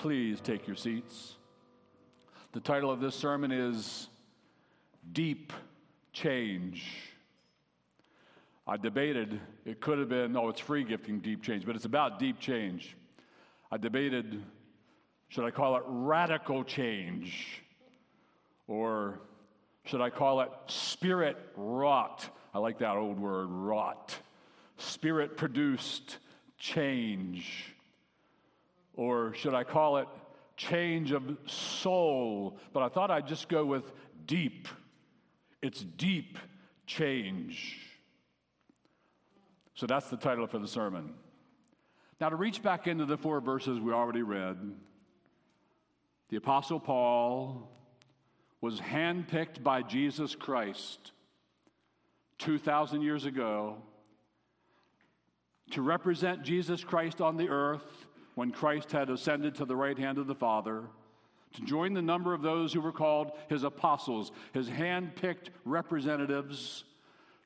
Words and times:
Please 0.00 0.40
take 0.40 0.66
your 0.66 0.76
seats. 0.76 1.34
The 2.52 2.60
title 2.60 2.90
of 2.90 3.00
this 3.00 3.14
sermon 3.14 3.52
is 3.52 4.08
Deep 5.12 5.52
Change. 6.14 6.86
I 8.66 8.78
debated, 8.78 9.38
it 9.66 9.82
could 9.82 9.98
have 9.98 10.08
been, 10.08 10.34
oh, 10.38 10.48
it's 10.48 10.58
free 10.58 10.84
gift 10.84 11.08
and 11.08 11.20
deep 11.20 11.42
change, 11.42 11.66
but 11.66 11.76
it's 11.76 11.84
about 11.84 12.18
deep 12.18 12.40
change. 12.40 12.96
I 13.70 13.76
debated, 13.76 14.42
should 15.28 15.44
I 15.44 15.50
call 15.50 15.76
it 15.76 15.82
radical 15.84 16.64
change? 16.64 17.62
Or 18.68 19.20
should 19.84 20.00
I 20.00 20.08
call 20.08 20.40
it 20.40 20.48
spirit 20.66 21.36
wrought? 21.56 22.26
I 22.54 22.58
like 22.58 22.78
that 22.78 22.96
old 22.96 23.20
word, 23.20 23.50
wrought. 23.50 24.16
Spirit 24.78 25.36
produced 25.36 26.16
change. 26.56 27.74
Or 29.00 29.32
should 29.32 29.54
I 29.54 29.64
call 29.64 29.96
it 29.96 30.08
change 30.58 31.12
of 31.12 31.22
soul? 31.46 32.58
But 32.74 32.82
I 32.82 32.90
thought 32.90 33.10
I'd 33.10 33.26
just 33.26 33.48
go 33.48 33.64
with 33.64 33.90
deep. 34.26 34.68
It's 35.62 35.80
deep 35.80 36.36
change. 36.84 37.78
So 39.74 39.86
that's 39.86 40.10
the 40.10 40.18
title 40.18 40.46
for 40.46 40.58
the 40.58 40.68
sermon. 40.68 41.14
Now, 42.20 42.28
to 42.28 42.36
reach 42.36 42.62
back 42.62 42.86
into 42.86 43.06
the 43.06 43.16
four 43.16 43.40
verses 43.40 43.80
we 43.80 43.90
already 43.90 44.20
read, 44.20 44.58
the 46.28 46.36
Apostle 46.36 46.78
Paul 46.78 47.70
was 48.60 48.80
handpicked 48.80 49.62
by 49.62 49.80
Jesus 49.80 50.34
Christ 50.34 51.12
2,000 52.36 53.00
years 53.00 53.24
ago 53.24 53.78
to 55.70 55.80
represent 55.80 56.42
Jesus 56.42 56.84
Christ 56.84 57.22
on 57.22 57.38
the 57.38 57.48
earth 57.48 57.99
when 58.40 58.50
Christ 58.50 58.90
had 58.92 59.10
ascended 59.10 59.54
to 59.56 59.66
the 59.66 59.76
right 59.76 59.98
hand 59.98 60.16
of 60.16 60.26
the 60.26 60.34
Father, 60.34 60.84
to 61.52 61.60
join 61.60 61.92
the 61.92 62.00
number 62.00 62.32
of 62.32 62.40
those 62.40 62.72
who 62.72 62.80
were 62.80 62.90
called 62.90 63.32
his 63.50 63.64
apostles, 63.64 64.32
his 64.54 64.66
hand-picked 64.66 65.50
representatives, 65.66 66.84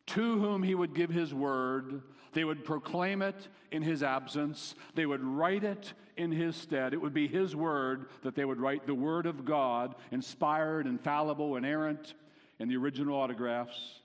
to 0.07 0.39
whom 0.39 0.63
he 0.63 0.77
would 0.77 0.95
give 0.95 1.11
his 1.11 1.35
word. 1.35 2.01
They 2.33 2.45
would 2.45 2.65
proclaim 2.65 3.23
it 3.23 3.49
in 3.73 3.83
his 3.83 4.05
absence. 4.05 4.77
They 4.95 5.05
would 5.05 5.25
write 5.25 5.65
it 5.65 5.95
in 6.17 6.31
his 6.31 6.55
stead. 6.55 6.95
It 6.95 7.03
would 7.03 7.13
be 7.13 7.27
his 7.27 7.57
word 7.57 8.07
that 8.23 8.37
they 8.37 8.45
would 8.45 8.61
write 8.61 8.87
the 8.87 8.95
word 8.95 9.27
of 9.27 9.45
God, 9.45 9.97
inspired, 10.13 10.87
infallible, 10.87 11.57
inerrant 11.57 12.15
in 12.61 12.69
the 12.69 12.77
original 12.77 13.17
autographs. 13.17 13.99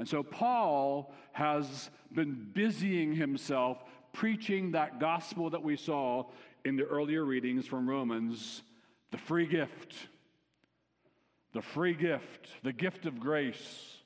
And 0.00 0.08
so 0.08 0.24
Paul 0.24 1.14
has 1.30 1.88
been 2.12 2.50
busying 2.52 3.14
himself 3.14 3.84
preaching 4.16 4.72
that 4.72 4.98
gospel 4.98 5.50
that 5.50 5.62
we 5.62 5.76
saw 5.76 6.24
in 6.64 6.76
the 6.76 6.84
earlier 6.84 7.24
readings 7.24 7.66
from 7.66 7.88
Romans 7.88 8.62
the 9.10 9.18
free 9.18 9.46
gift, 9.46 9.94
the 11.52 11.60
free 11.60 11.94
gift, 11.94 12.48
the 12.64 12.72
gift 12.72 13.04
of 13.04 13.20
grace, 13.20 13.98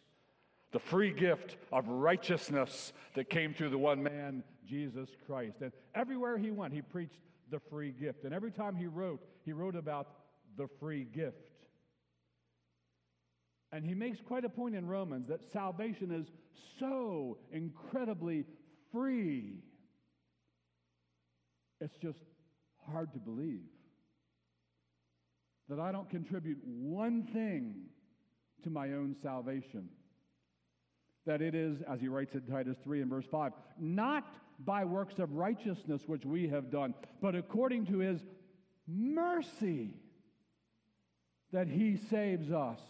the 0.73 0.81
free 0.81 1.13
gift 1.13 1.57
of 1.73 1.89
righteousness 1.89 2.93
that 3.15 3.31
came 3.31 3.55
through 3.55 3.71
the 3.71 3.79
one 3.79 4.03
man, 4.03 4.43
Jesus 4.69 5.09
Christ. 5.27 5.59
And 5.61 5.73
everywhere 5.95 6.39
he 6.39 6.51
went, 6.51 6.75
he 6.75 6.83
preached 6.83 7.21
the 7.51 7.61
free 7.71 7.93
gift. 7.93 8.25
And 8.25 8.35
every 8.35 8.51
time 8.51 8.75
he 8.75 8.87
wrote, 8.87 9.21
he 9.45 9.53
wrote 9.53 9.77
about 9.77 10.09
the 10.57 10.69
free 10.81 11.05
gift. 11.05 11.37
And 13.73 13.87
he 13.87 13.95
makes 13.95 14.21
quite 14.21 14.45
a 14.45 14.49
point 14.49 14.75
in 14.75 14.87
Romans 14.89 15.29
that 15.29 15.41
salvation 15.53 16.11
is 16.11 16.27
so 16.81 17.39
incredibly 17.53 18.45
free. 18.93 19.63
It's 21.81 21.97
just 21.97 22.19
hard 22.91 23.13
to 23.13 23.19
believe 23.19 23.63
that 25.69 25.79
I 25.79 25.93
don't 25.93 26.11
contribute 26.11 26.59
one 26.65 27.23
thing 27.33 27.75
to 28.65 28.71
my 28.71 28.93
own 28.93 29.15
salvation. 29.23 29.89
That 31.27 31.41
it 31.41 31.55
is, 31.55 31.81
as 31.89 32.01
he 32.01 32.09
writes 32.09 32.35
in 32.35 32.43
Titus 32.43 32.77
3 32.83 33.03
and 33.03 33.11
verse 33.11 33.27
5, 33.31 33.53
not 33.79 34.27
by 34.65 34.85
works 34.85 35.19
of 35.19 35.33
righteousness 35.33 36.03
which 36.07 36.25
we 36.25 36.49
have 36.49 36.71
done, 36.71 36.95
but 37.23 37.35
according 37.35 37.87
to 37.87 37.99
his 37.99 38.21
mercy 38.87 39.95
that 41.53 41.69
he 41.69 41.97
saves 41.97 42.51
us 42.51 42.81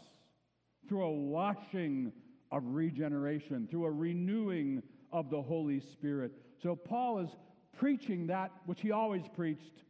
through 0.88 1.04
a 1.04 1.12
washing 1.12 2.12
of 2.50 2.62
regeneration, 2.66 3.68
through 3.70 3.84
a 3.84 3.90
renewing 3.90 4.82
of 5.12 5.30
the 5.30 5.40
Holy 5.40 5.80
Spirit. 5.80 6.32
So 6.62 6.74
Paul 6.74 7.20
is 7.20 7.30
preaching 7.78 8.26
that 8.28 8.52
which 8.66 8.80
he 8.80 8.90
always 8.90 9.22
preached 9.34 9.82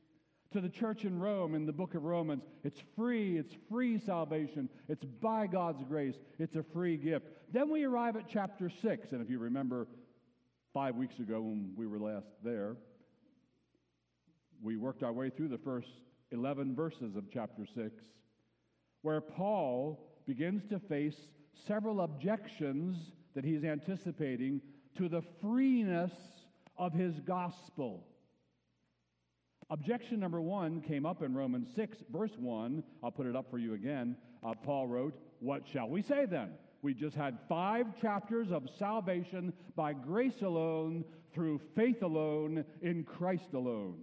to 0.53 0.61
the 0.61 0.69
church 0.69 1.05
in 1.05 1.19
Rome 1.19 1.55
in 1.55 1.65
the 1.65 1.73
book 1.73 1.95
of 1.95 2.05
Romans. 2.05 2.43
It's 2.65 2.81
free, 2.97 3.39
it's 3.39 3.55
free 3.69 3.99
salvation, 3.99 4.69
it's 4.89 5.05
by 5.05 5.47
God's 5.47 5.85
grace, 5.85 6.17
it's 6.39 6.57
a 6.57 6.63
free 6.63 6.97
gift. 6.97 7.27
Then 7.53 7.71
we 7.71 7.85
arrive 7.85 8.17
at 8.17 8.29
chapter 8.29 8.69
6, 8.69 9.13
and 9.13 9.23
if 9.23 9.31
you 9.31 9.39
remember 9.39 9.87
five 10.75 10.97
weeks 10.97 11.19
ago 11.19 11.41
when 11.41 11.73
we 11.77 11.87
were 11.87 11.99
last 11.99 12.27
there, 12.43 12.77
we 14.63 14.77
worked 14.77 15.03
our 15.03 15.13
way 15.13 15.31
through 15.31 15.49
the 15.49 15.59
first 15.59 15.89
11 16.33 16.75
verses 16.75 17.17
of 17.17 17.25
chapter 17.33 17.65
6, 17.75 18.03
where 19.03 19.21
Paul 19.21 20.11
begins 20.27 20.65
to 20.71 20.79
face 20.79 21.17
several 21.67 22.01
objections 22.03 22.97
that 23.35 23.45
he's 23.45 23.65
anticipating 23.65 24.61
to 24.97 25.09
the 25.09 25.23
freeness 25.41 26.13
of 26.81 26.95
his 26.95 27.21
gospel. 27.21 28.07
Objection 29.69 30.19
number 30.19 30.41
one 30.41 30.81
came 30.81 31.05
up 31.05 31.23
in 31.23 31.35
Romans 31.35 31.69
6, 31.77 31.99
verse 32.11 32.33
1. 32.39 32.83
I'll 33.05 33.11
put 33.13 33.27
it 33.27 33.37
up 33.37 33.51
for 33.51 33.59
you 33.59 33.75
again. 33.75 34.17
Uh, 34.43 34.55
Paul 34.65 34.89
wrote, 34.89 35.15
What 35.39 35.63
shall 35.73 35.89
we 35.89 36.03
say 36.03 36.25
then? 36.25 36.53
We 36.83 36.95
just 36.95 37.15
had 37.15 37.39
five 37.49 37.87
chapters 38.01 38.51
of 38.51 38.65
salvation 38.79 39.53
by 39.77 39.93
grace 39.93 40.41
alone, 40.41 41.05
through 41.35 41.61
faith 41.77 42.03
alone, 42.03 42.65
in 42.81 43.05
Christ 43.05 43.53
alone. 43.53 43.99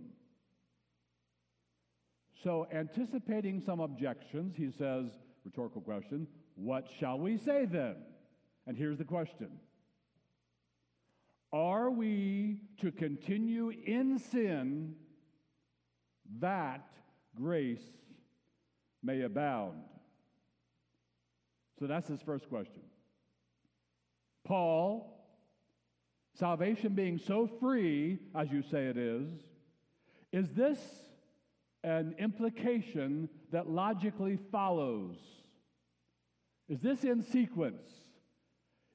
So, 2.44 2.68
anticipating 2.72 3.64
some 3.66 3.80
objections, 3.80 4.54
he 4.56 4.72
says, 4.78 5.08
Rhetorical 5.44 5.82
question 5.82 6.28
What 6.56 6.88
shall 7.00 7.18
we 7.18 7.38
say 7.40 7.66
then? 7.66 7.96
And 8.68 8.78
here's 8.78 9.00
the 9.00 9.04
question 9.04 9.50
Are 11.54 11.90
we 11.90 12.62
to 12.82 12.92
continue 12.92 13.70
in 13.70 14.20
sin 14.20 14.96
that 16.40 16.88
grace 17.36 17.84
may 19.02 19.22
abound? 19.22 19.84
So 21.80 21.88
that's 21.88 22.08
his 22.08 22.22
first 22.22 22.50
question. 22.50 22.82
Paul, 24.46 25.26
salvation 26.34 26.94
being 26.94 27.18
so 27.18 27.48
free, 27.60 28.20
as 28.36 28.52
you 28.52 28.62
say 28.62 28.88
it 28.88 28.98
is, 28.98 29.28
is 30.32 30.50
this 30.50 30.80
an 31.84 32.16
implication 32.20 33.30
that 33.52 33.70
logically 33.70 34.38
follows. 34.52 35.16
Is 36.68 36.82
this 36.82 37.04
in 37.04 37.24
sequence? 37.24 37.90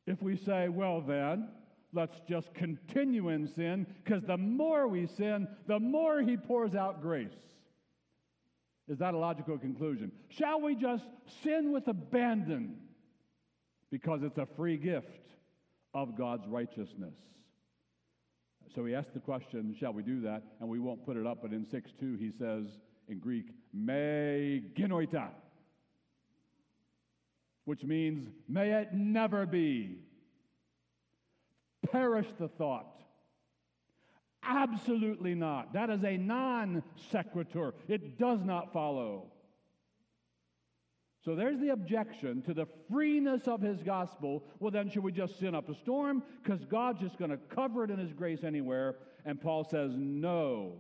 If 0.06 0.22
we 0.22 0.36
say, 0.36 0.68
well, 0.68 1.00
then, 1.00 1.48
let's 1.92 2.20
just 2.28 2.52
continue 2.54 3.28
in 3.28 3.46
sin, 3.46 3.86
because 4.02 4.22
the 4.24 4.36
more 4.36 4.88
we 4.88 5.06
sin, 5.06 5.48
the 5.66 5.78
more 5.78 6.20
He 6.20 6.36
pours 6.36 6.74
out 6.74 7.02
grace. 7.02 7.28
Is 8.88 8.98
that 8.98 9.14
a 9.14 9.18
logical 9.18 9.58
conclusion? 9.58 10.10
Shall 10.28 10.60
we 10.60 10.74
just 10.74 11.04
sin 11.42 11.72
with 11.72 11.86
abandon 11.88 12.78
because 13.90 14.22
it's 14.22 14.38
a 14.38 14.46
free 14.56 14.76
gift 14.76 15.30
of 15.94 16.16
God's 16.16 16.46
righteousness? 16.48 17.14
So 18.74 18.84
he 18.84 18.94
asked 18.94 19.12
the 19.14 19.20
question, 19.20 19.76
shall 19.78 19.92
we 19.92 20.02
do 20.02 20.20
that? 20.22 20.42
And 20.60 20.68
we 20.68 20.78
won't 20.78 21.04
put 21.04 21.16
it 21.16 21.26
up, 21.26 21.38
but 21.42 21.52
in 21.52 21.66
6 21.66 21.90
2, 22.00 22.16
he 22.16 22.30
says 22.38 22.66
in 23.08 23.18
Greek, 23.18 23.46
me 23.72 24.62
genoito, 24.74 25.28
which 27.64 27.84
means, 27.84 28.28
may 28.48 28.72
it 28.72 28.94
never 28.94 29.46
be. 29.46 29.98
Perish 31.90 32.28
the 32.38 32.48
thought. 32.48 33.02
Absolutely 34.44 35.34
not. 35.34 35.72
That 35.72 35.90
is 35.90 36.02
a 36.04 36.16
non 36.16 36.82
sequitur, 37.10 37.74
it 37.88 38.18
does 38.18 38.40
not 38.44 38.72
follow. 38.72 39.32
So 41.24 41.36
there's 41.36 41.60
the 41.60 41.68
objection 41.68 42.42
to 42.42 42.54
the 42.54 42.66
freeness 42.90 43.46
of 43.46 43.60
his 43.60 43.80
gospel. 43.82 44.42
Well, 44.58 44.72
then, 44.72 44.90
should 44.90 45.04
we 45.04 45.12
just 45.12 45.38
sin 45.38 45.54
up 45.54 45.68
a 45.68 45.74
storm? 45.74 46.24
Because 46.42 46.64
God's 46.64 47.00
just 47.00 47.16
going 47.16 47.30
to 47.30 47.36
cover 47.36 47.84
it 47.84 47.90
in 47.90 47.98
his 47.98 48.12
grace 48.12 48.42
anywhere. 48.42 48.96
And 49.24 49.40
Paul 49.40 49.62
says, 49.62 49.92
no. 49.94 50.78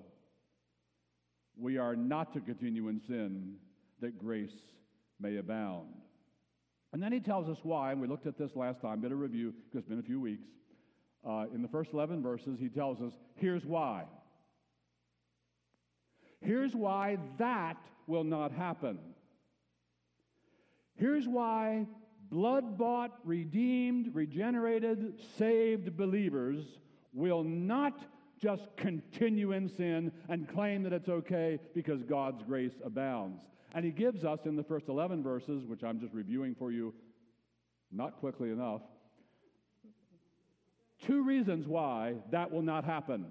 We 1.56 1.78
are 1.78 1.94
not 1.94 2.32
to 2.32 2.40
continue 2.40 2.88
in 2.88 3.00
sin 3.06 3.54
that 4.00 4.18
grace 4.18 4.56
may 5.20 5.36
abound. 5.36 5.94
And 6.92 7.00
then 7.00 7.12
he 7.12 7.20
tells 7.20 7.48
us 7.48 7.58
why, 7.62 7.92
and 7.92 8.00
we 8.00 8.08
looked 8.08 8.26
at 8.26 8.36
this 8.36 8.56
last 8.56 8.80
time, 8.80 9.00
did 9.00 9.12
a 9.12 9.16
review, 9.16 9.54
because 9.70 9.78
it's 9.78 9.88
been 9.88 10.00
a 10.00 10.02
few 10.02 10.20
weeks. 10.20 10.48
Uh, 11.26 11.46
in 11.54 11.62
the 11.62 11.68
first 11.68 11.92
11 11.92 12.22
verses, 12.22 12.58
he 12.58 12.68
tells 12.68 13.00
us 13.00 13.12
here's 13.36 13.64
why. 13.64 14.04
Here's 16.40 16.74
why 16.74 17.18
that 17.38 17.76
will 18.06 18.24
not 18.24 18.50
happen. 18.50 18.98
Here's 20.96 21.26
why 21.26 21.86
blood 22.30 22.76
bought, 22.76 23.18
redeemed, 23.24 24.14
regenerated, 24.14 25.20
saved 25.38 25.96
believers 25.96 26.64
will 27.12 27.44
not 27.44 28.04
just 28.40 28.76
continue 28.76 29.52
in 29.52 29.68
sin 29.68 30.10
and 30.28 30.48
claim 30.48 30.82
that 30.82 30.92
it's 30.92 31.08
okay 31.08 31.60
because 31.74 32.02
God's 32.02 32.42
grace 32.42 32.72
abounds. 32.84 33.40
And 33.74 33.84
he 33.84 33.92
gives 33.92 34.24
us 34.24 34.40
in 34.44 34.56
the 34.56 34.64
first 34.64 34.88
11 34.88 35.22
verses, 35.22 35.64
which 35.64 35.84
I'm 35.84 36.00
just 36.00 36.12
reviewing 36.12 36.54
for 36.54 36.72
you 36.72 36.92
not 37.92 38.18
quickly 38.18 38.50
enough, 38.50 38.80
two 41.06 41.22
reasons 41.24 41.66
why 41.66 42.14
that 42.30 42.50
will 42.50 42.62
not 42.62 42.84
happen. 42.84 43.26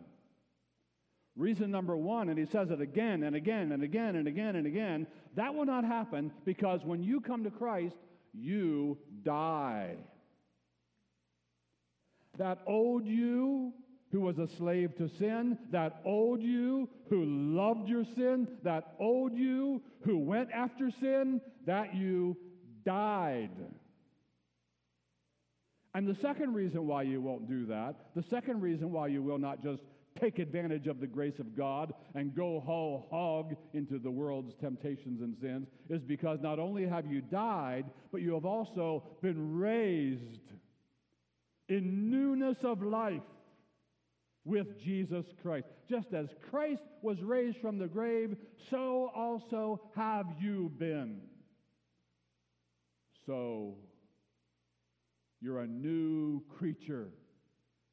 Reason 1.38 1.72
number 1.72 1.96
one, 1.96 2.30
and 2.30 2.38
he 2.38 2.46
says 2.46 2.72
it 2.72 2.82
again 2.82 3.24
and 3.24 3.36
again 3.36 3.72
and 3.72 3.84
again 3.84 4.16
and 4.16 4.28
again 4.28 4.56
and 4.56 4.68
again, 4.68 5.08
that 5.36 5.56
will 5.56 5.66
not 5.66 5.86
happen 5.86 6.32
because 6.44 6.82
when 6.84 7.02
you 7.02 7.22
come 7.22 7.44
to 7.46 7.52
Christ, 7.52 7.96
you 8.34 8.98
die. 9.24 9.96
That 12.38 12.60
old 12.68 13.06
you 13.06 13.74
who 14.12 14.22
was 14.22 14.38
a 14.40 14.48
slave 14.58 14.96
to 14.98 15.08
sin, 15.08 15.58
that 15.72 16.02
old 16.06 16.42
you 16.42 16.90
who 17.10 17.24
loved 17.26 17.88
your 17.88 18.04
sin, 18.16 18.48
that 18.64 18.96
old 19.00 19.34
you 19.34 19.82
who 20.02 20.18
went 20.18 20.52
after 20.52 20.92
sin, 21.00 21.40
that 21.66 21.96
you 21.96 22.36
died. 22.86 23.52
And 25.94 26.08
the 26.08 26.16
second 26.16 26.54
reason 26.54 26.88
why 26.88 27.04
you 27.04 27.22
won't 27.22 27.50
do 27.50 27.66
that, 27.68 27.96
the 28.16 28.24
second 28.24 28.62
reason 28.62 28.92
why 28.92 29.08
you 29.08 29.22
will 29.22 29.38
not 29.38 29.62
just 29.62 29.82
take 30.20 30.40
advantage 30.40 30.88
of 30.88 31.00
the 31.00 31.08
grace 31.08 31.40
of 31.40 31.56
God 31.56 31.94
and 32.16 32.36
go 32.36 32.60
whole 32.60 33.08
hog 33.10 33.56
into 33.74 33.98
the 34.00 34.12
world's 34.12 34.54
temptations 34.56 35.22
and 35.22 35.36
sins 35.42 35.68
is 35.90 36.02
because 36.02 36.40
not 36.42 36.60
only 36.60 36.86
have 36.86 37.06
you 37.06 37.22
died, 37.22 37.86
but 38.12 38.22
you 38.22 38.34
have 38.34 38.46
also 38.46 39.04
been 39.22 39.58
raised 39.58 40.52
in 41.70 42.10
newness 42.10 42.58
of 42.64 42.84
life 42.84 43.22
with 44.44 44.80
Jesus 44.82 45.26
Christ. 45.42 45.68
Just 45.90 46.14
as 46.14 46.28
Christ 46.50 46.84
was 47.02 47.22
raised 47.22 47.58
from 47.60 47.78
the 47.78 47.88
grave, 47.88 48.36
so 48.70 49.12
also 49.16 49.82
have 49.96 50.26
you 50.40 50.72
been. 50.78 51.22
So, 53.26 53.76
you're 55.42 55.62
a 55.62 55.68
new 55.68 56.44
creature 56.58 57.10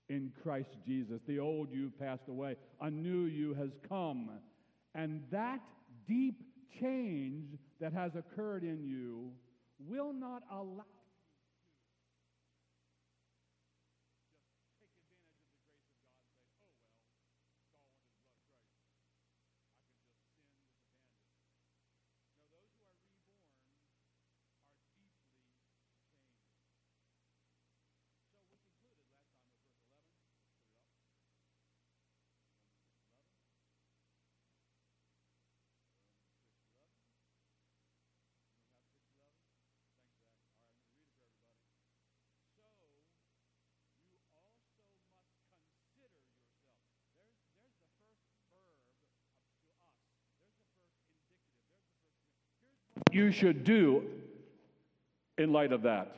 in 0.09 0.33
Christ 0.43 0.77
Jesus. 0.87 1.21
The 1.27 1.39
old 1.39 1.73
you 1.73 1.91
passed 1.99 2.29
away, 2.29 2.57
a 2.81 2.91
new 2.91 3.25
you 3.25 3.55
has 3.55 3.71
come. 3.89 4.31
And 4.95 5.23
that 5.31 5.61
deep 6.07 6.43
change 6.81 7.57
that 7.81 7.93
has 7.93 8.13
occurred 8.15 8.65
in 8.65 8.85
you 8.85 9.33
will 9.79 10.13
not 10.13 10.43
allow 10.51 10.85
you 53.13 53.31
should 53.31 53.65
do 53.65 54.05
in 55.37 55.53
light 55.53 55.73
of 55.73 55.83
that. 55.83 56.15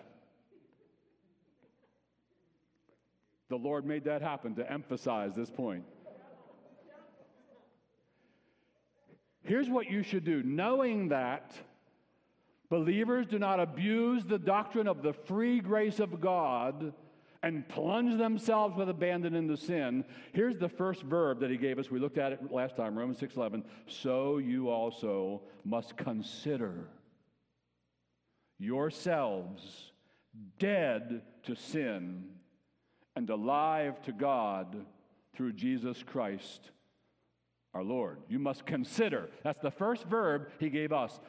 The 3.48 3.56
Lord 3.56 3.84
made 3.84 4.04
that 4.04 4.22
happen 4.22 4.54
to 4.54 4.72
emphasize 4.72 5.34
this 5.34 5.50
point. 5.50 5.84
Here's 9.42 9.68
what 9.68 9.90
you 9.90 10.02
should 10.02 10.24
do 10.24 10.42
knowing 10.42 11.08
that 11.08 11.52
believers 12.68 13.26
do 13.26 13.38
not 13.38 13.58
abuse 13.58 14.24
the 14.24 14.38
doctrine 14.38 14.86
of 14.86 15.02
the 15.02 15.12
free 15.12 15.60
grace 15.60 15.98
of 15.98 16.20
God 16.20 16.92
and 17.42 17.66
plunge 17.68 18.18
themselves 18.18 18.76
with 18.76 18.88
abandon 18.88 19.34
into 19.34 19.56
sin. 19.56 20.04
Here's 20.32 20.58
the 20.58 20.68
first 20.68 21.02
verb 21.02 21.40
that 21.40 21.50
he 21.50 21.56
gave 21.56 21.78
us. 21.78 21.90
We 21.90 21.98
looked 21.98 22.18
at 22.18 22.32
it 22.32 22.52
last 22.52 22.76
time, 22.76 22.98
Romans 22.98 23.18
6:11. 23.18 23.64
So 23.86 24.38
you 24.38 24.68
also 24.68 25.42
must 25.64 25.96
consider 25.96 26.88
yourselves 28.58 29.92
dead 30.58 31.22
to 31.44 31.54
sin 31.54 32.38
and 33.16 33.30
alive 33.30 34.00
to 34.02 34.12
God 34.12 34.86
through 35.32 35.54
Jesus 35.54 36.02
Christ 36.02 36.70
our 37.72 37.82
Lord. 37.82 38.18
You 38.28 38.38
must 38.38 38.66
consider. 38.66 39.30
That's 39.44 39.60
the 39.60 39.70
first 39.70 40.04
verb 40.04 40.50
he 40.58 40.70
gave 40.70 40.92
us. 40.92 41.20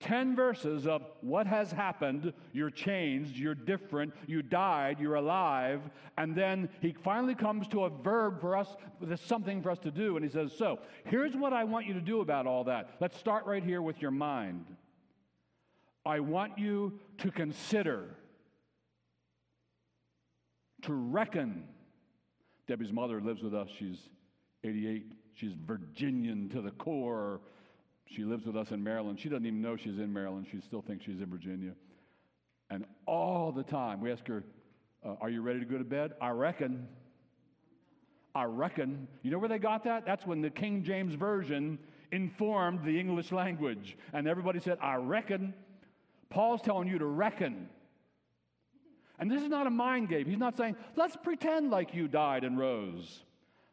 10 0.00 0.34
verses 0.34 0.86
of 0.86 1.02
what 1.20 1.46
has 1.46 1.70
happened. 1.70 2.32
You're 2.52 2.70
changed, 2.70 3.36
you're 3.36 3.54
different, 3.54 4.14
you 4.26 4.42
died, 4.42 4.98
you're 4.98 5.16
alive. 5.16 5.82
And 6.16 6.34
then 6.34 6.70
he 6.80 6.94
finally 7.04 7.34
comes 7.34 7.68
to 7.68 7.84
a 7.84 7.90
verb 7.90 8.40
for 8.40 8.56
us, 8.56 8.76
there's 9.00 9.20
something 9.20 9.62
for 9.62 9.70
us 9.70 9.78
to 9.80 9.90
do. 9.90 10.16
And 10.16 10.24
he 10.24 10.30
says, 10.30 10.52
So, 10.56 10.78
here's 11.04 11.36
what 11.36 11.52
I 11.52 11.64
want 11.64 11.86
you 11.86 11.94
to 11.94 12.00
do 12.00 12.20
about 12.20 12.46
all 12.46 12.64
that. 12.64 12.96
Let's 13.00 13.18
start 13.18 13.44
right 13.44 13.62
here 13.62 13.82
with 13.82 14.00
your 14.00 14.10
mind. 14.10 14.64
I 16.06 16.20
want 16.20 16.58
you 16.58 16.98
to 17.18 17.30
consider, 17.30 18.16
to 20.82 20.94
reckon. 20.94 21.64
Debbie's 22.66 22.92
mother 22.92 23.20
lives 23.20 23.42
with 23.42 23.54
us. 23.54 23.68
She's 23.78 23.98
88. 24.64 25.12
She's 25.34 25.52
Virginian 25.66 26.48
to 26.50 26.62
the 26.62 26.70
core. 26.70 27.40
She 28.10 28.24
lives 28.24 28.44
with 28.44 28.56
us 28.56 28.72
in 28.72 28.82
Maryland. 28.82 29.20
She 29.20 29.28
doesn't 29.28 29.46
even 29.46 29.62
know 29.62 29.76
she's 29.76 29.98
in 29.98 30.12
Maryland. 30.12 30.46
She 30.50 30.60
still 30.60 30.82
thinks 30.82 31.04
she's 31.04 31.20
in 31.20 31.26
Virginia. 31.26 31.72
And 32.68 32.84
all 33.06 33.52
the 33.52 33.62
time, 33.62 34.00
we 34.00 34.10
ask 34.10 34.26
her, 34.26 34.42
uh, 35.04 35.14
Are 35.20 35.30
you 35.30 35.42
ready 35.42 35.60
to 35.60 35.64
go 35.64 35.78
to 35.78 35.84
bed? 35.84 36.12
I 36.20 36.30
reckon. 36.30 36.88
I 38.34 38.44
reckon. 38.44 39.06
You 39.22 39.30
know 39.30 39.38
where 39.38 39.48
they 39.48 39.58
got 39.58 39.84
that? 39.84 40.04
That's 40.06 40.26
when 40.26 40.40
the 40.40 40.50
King 40.50 40.82
James 40.82 41.14
Version 41.14 41.78
informed 42.10 42.84
the 42.84 42.98
English 42.98 43.30
language. 43.30 43.96
And 44.12 44.26
everybody 44.26 44.58
said, 44.58 44.78
I 44.80 44.96
reckon. 44.96 45.54
Paul's 46.30 46.62
telling 46.62 46.88
you 46.88 46.98
to 46.98 47.06
reckon. 47.06 47.68
And 49.20 49.30
this 49.30 49.42
is 49.42 49.48
not 49.48 49.66
a 49.66 49.70
mind 49.70 50.08
game. 50.08 50.26
He's 50.26 50.38
not 50.38 50.56
saying, 50.56 50.76
let's 50.96 51.16
pretend 51.16 51.70
like 51.70 51.94
you 51.94 52.08
died 52.08 52.42
and 52.42 52.58
rose. 52.58 53.20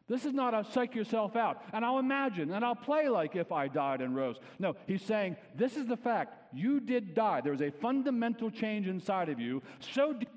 This 0.08 0.24
is 0.24 0.32
not 0.32 0.54
a 0.54 0.64
psych 0.72 0.94
yourself 0.94 1.36
out. 1.36 1.62
And 1.72 1.84
I'll 1.84 1.98
imagine 1.98 2.52
and 2.52 2.64
I'll 2.64 2.74
play 2.74 3.08
like 3.08 3.36
if 3.36 3.52
I 3.52 3.68
died 3.68 4.00
and 4.00 4.16
rose. 4.16 4.36
No, 4.58 4.74
he's 4.86 5.02
saying, 5.02 5.36
this 5.54 5.76
is 5.76 5.86
the 5.86 5.96
fact. 5.96 6.54
You 6.54 6.80
did 6.80 7.14
die. 7.14 7.42
There 7.42 7.52
is 7.52 7.60
a 7.60 7.70
fundamental 7.70 8.50
change 8.50 8.88
inside 8.88 9.28
of 9.28 9.38
you. 9.38 9.62
So 9.80 10.14
deep 10.14 10.28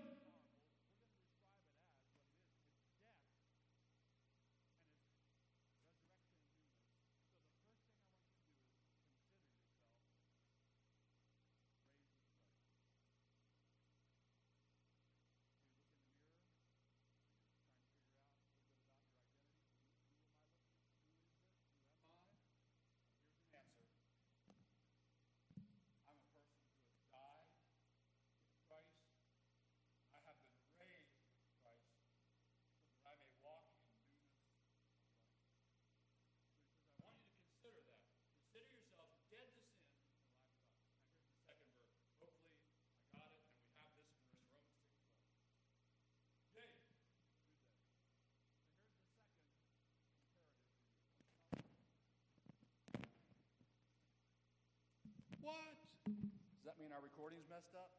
recording's 57.22 57.50
messed 57.50 57.76
up? 57.76 57.92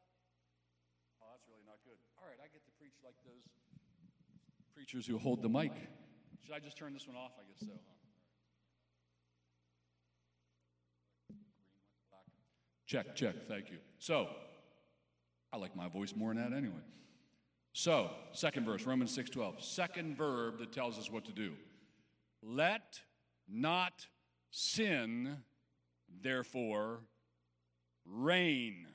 Oh, 1.21 1.27
that's 1.31 1.47
really 1.47 1.63
not 1.65 1.77
good. 1.85 1.97
All 2.19 2.27
right, 2.27 2.39
I 2.43 2.51
get 2.51 2.65
to 2.65 2.71
preach 2.77 2.95
like 3.05 3.15
those 3.23 3.43
preachers 4.73 5.07
who 5.07 5.17
hold 5.17 5.41
the 5.41 5.49
mic. 5.49 5.71
Should 6.43 6.53
I 6.53 6.59
just 6.59 6.77
turn 6.77 6.93
this 6.93 7.07
one 7.07 7.15
off? 7.15 7.31
I 7.39 7.43
guess 7.47 7.59
so. 7.61 7.73
Huh? 12.11 12.17
Check, 12.85 13.15
check, 13.15 13.47
thank 13.47 13.69
you. 13.69 13.77
So, 13.99 14.27
I 15.53 15.57
like 15.57 15.75
my 15.75 15.87
voice 15.87 16.13
more 16.15 16.33
than 16.33 16.43
that 16.43 16.57
anyway. 16.57 16.83
So, 17.71 18.11
second 18.33 18.65
verse, 18.65 18.83
Romans 18.85 19.17
6:12. 19.17 19.63
Second 19.63 20.17
verb 20.17 20.59
that 20.59 20.73
tells 20.73 20.99
us 20.99 21.09
what 21.09 21.23
to 21.25 21.31
do. 21.31 21.53
Let 22.41 23.01
not 23.47 24.07
sin 24.51 25.37
therefore 26.21 26.99
reign 28.05 28.87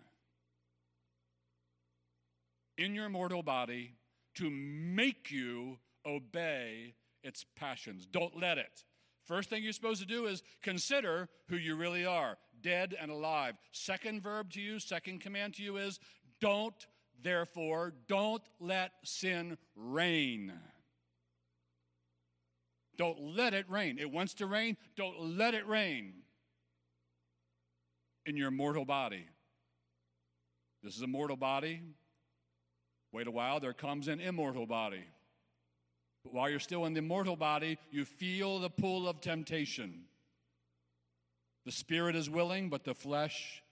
in 2.76 2.94
your 2.94 3.08
mortal 3.08 3.42
body 3.42 3.94
to 4.36 4.50
make 4.50 5.30
you 5.30 5.78
obey 6.06 6.94
its 7.22 7.44
passions. 7.56 8.06
Don't 8.06 8.38
let 8.38 8.58
it. 8.58 8.84
First 9.24 9.50
thing 9.50 9.62
you're 9.62 9.72
supposed 9.72 10.00
to 10.00 10.06
do 10.06 10.26
is 10.26 10.42
consider 10.62 11.28
who 11.48 11.56
you 11.56 11.76
really 11.76 12.06
are, 12.06 12.38
dead 12.62 12.94
and 12.98 13.10
alive. 13.10 13.56
Second 13.72 14.22
verb 14.22 14.50
to 14.52 14.60
you, 14.60 14.78
second 14.78 15.20
command 15.20 15.54
to 15.54 15.62
you 15.62 15.76
is 15.76 15.98
don't, 16.40 16.86
therefore, 17.20 17.92
don't 18.06 18.42
let 18.60 18.92
sin 19.04 19.58
reign. 19.76 20.52
Don't 22.96 23.36
let 23.36 23.54
it 23.54 23.68
reign. 23.68 23.98
It 23.98 24.10
wants 24.10 24.34
to 24.34 24.46
reign. 24.46 24.76
Don't 24.96 25.36
let 25.36 25.54
it 25.54 25.66
reign 25.66 26.14
in 28.28 28.36
your 28.36 28.50
mortal 28.50 28.84
body. 28.84 29.24
This 30.82 30.94
is 30.94 31.02
a 31.02 31.06
mortal 31.06 31.36
body. 31.36 31.80
Wait 33.10 33.26
a 33.26 33.30
while, 33.30 33.58
there 33.58 33.72
comes 33.72 34.06
an 34.06 34.20
immortal 34.20 34.66
body. 34.66 35.02
But 36.22 36.34
while 36.34 36.50
you're 36.50 36.60
still 36.60 36.84
in 36.84 36.92
the 36.92 37.00
mortal 37.00 37.36
body, 37.36 37.78
you 37.90 38.04
feel 38.04 38.58
the 38.58 38.68
pull 38.68 39.08
of 39.08 39.22
temptation. 39.22 40.02
The 41.64 41.72
spirit 41.72 42.14
is 42.14 42.28
willing, 42.28 42.68
but 42.68 42.84
the 42.84 42.94
flesh 42.94 43.62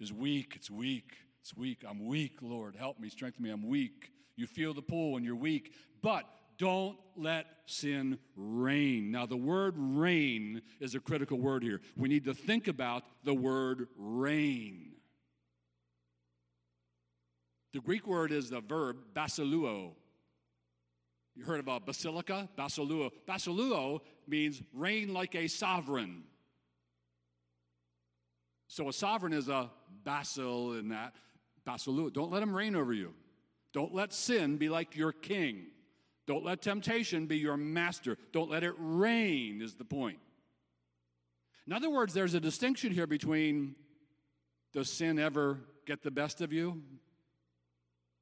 is 0.00 0.12
weak. 0.12 0.54
It's 0.56 0.70
weak. 0.70 1.12
It's 1.40 1.56
weak. 1.56 1.84
I'm 1.88 2.04
weak, 2.04 2.38
Lord. 2.42 2.74
Help 2.74 2.98
me, 2.98 3.08
strengthen 3.08 3.44
me. 3.44 3.50
I'm 3.50 3.68
weak. 3.68 4.10
You 4.36 4.48
feel 4.48 4.74
the 4.74 4.82
pull 4.82 5.16
and 5.16 5.24
you're 5.24 5.36
weak. 5.36 5.72
But 6.02 6.24
don't 6.58 6.98
let 7.16 7.46
sin 7.66 8.18
reign. 8.36 9.10
Now, 9.10 9.26
the 9.26 9.36
word 9.36 9.74
reign 9.76 10.62
is 10.80 10.94
a 10.94 11.00
critical 11.00 11.38
word 11.38 11.62
here. 11.62 11.80
We 11.96 12.08
need 12.08 12.24
to 12.24 12.34
think 12.34 12.68
about 12.68 13.04
the 13.24 13.34
word 13.34 13.88
reign. 13.96 14.92
The 17.72 17.80
Greek 17.80 18.06
word 18.06 18.32
is 18.32 18.50
the 18.50 18.60
verb 18.60 18.96
basiluo. 19.14 19.92
You 21.36 21.44
heard 21.44 21.60
about 21.60 21.86
basilica? 21.86 22.48
Basiluo. 22.58 23.10
Basiluo 23.28 24.00
means 24.26 24.60
reign 24.72 25.12
like 25.12 25.36
a 25.36 25.46
sovereign. 25.46 26.24
So 28.66 28.88
a 28.88 28.92
sovereign 28.92 29.32
is 29.32 29.48
a 29.48 29.70
basil 30.04 30.74
in 30.74 30.88
that. 30.88 31.14
Basiluo. 31.66 32.12
Don't 32.12 32.32
let 32.32 32.42
him 32.42 32.54
reign 32.54 32.74
over 32.74 32.92
you. 32.92 33.14
Don't 33.72 33.94
let 33.94 34.12
sin 34.12 34.56
be 34.56 34.68
like 34.68 34.96
your 34.96 35.12
king. 35.12 35.66
Don't 36.28 36.44
let 36.44 36.60
temptation 36.60 37.24
be 37.24 37.38
your 37.38 37.56
master. 37.56 38.18
Don't 38.32 38.50
let 38.50 38.62
it 38.62 38.74
reign, 38.76 39.62
is 39.62 39.76
the 39.76 39.84
point. 39.84 40.18
In 41.66 41.72
other 41.72 41.88
words, 41.88 42.12
there's 42.12 42.34
a 42.34 42.40
distinction 42.40 42.92
here 42.92 43.06
between 43.06 43.74
does 44.74 44.92
sin 44.92 45.18
ever 45.18 45.58
get 45.86 46.02
the 46.02 46.10
best 46.10 46.42
of 46.42 46.52
you? 46.52 46.82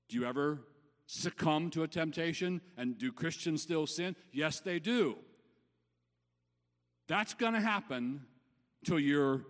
Do 0.09 0.17
you 0.17 0.25
ever 0.25 0.61
succumb 1.07 1.69
to 1.71 1.83
a 1.83 1.89
temptation? 1.89 2.61
And 2.77 2.97
do 2.97 3.11
Christians 3.11 3.63
still 3.63 3.89
sin? 3.89 4.15
Yes, 4.33 4.61
they 4.61 4.79
do. 4.79 5.17
That's 7.09 7.35
going 7.35 7.55
to 7.55 7.61
happen 7.61 8.25
till 8.85 9.01
you're 9.01 9.43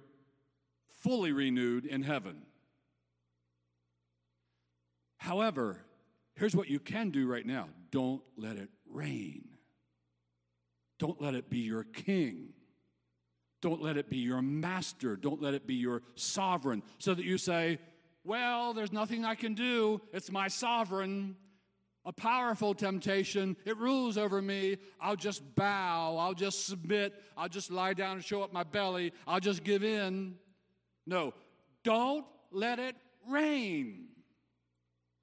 fully 1.02 1.32
renewed 1.32 1.84
in 1.84 2.02
heaven. 2.02 2.40
However, 5.18 5.82
here's 6.36 6.56
what 6.56 6.70
you 6.70 6.80
can 6.80 7.10
do 7.10 7.26
right 7.26 7.44
now 7.44 7.68
don't 7.96 8.20
let 8.36 8.58
it 8.58 8.68
reign. 8.90 9.48
Don't 10.98 11.18
let 11.22 11.34
it 11.34 11.48
be 11.48 11.60
your 11.60 11.82
king. 11.82 12.50
Don't 13.62 13.80
let 13.80 13.96
it 13.96 14.10
be 14.10 14.18
your 14.18 14.42
master. 14.42 15.16
Don't 15.16 15.40
let 15.40 15.54
it 15.54 15.66
be 15.66 15.76
your 15.76 16.02
sovereign. 16.14 16.82
So 16.98 17.14
that 17.14 17.24
you 17.24 17.38
say, 17.38 17.78
well, 18.22 18.74
there's 18.74 18.92
nothing 18.92 19.24
I 19.24 19.34
can 19.34 19.54
do. 19.54 20.02
It's 20.12 20.30
my 20.30 20.46
sovereign, 20.48 21.36
a 22.04 22.12
powerful 22.12 22.74
temptation. 22.74 23.56
It 23.64 23.78
rules 23.78 24.18
over 24.18 24.42
me. 24.42 24.76
I'll 25.00 25.16
just 25.16 25.42
bow. 25.54 26.18
I'll 26.18 26.34
just 26.34 26.66
submit. 26.66 27.14
I'll 27.34 27.48
just 27.48 27.70
lie 27.70 27.94
down 27.94 28.16
and 28.16 28.22
show 28.22 28.42
up 28.42 28.52
my 28.52 28.64
belly. 28.64 29.14
I'll 29.26 29.40
just 29.40 29.64
give 29.64 29.82
in. 29.82 30.34
No, 31.06 31.32
don't 31.82 32.26
let 32.50 32.78
it 32.78 32.94
reign. 33.26 34.08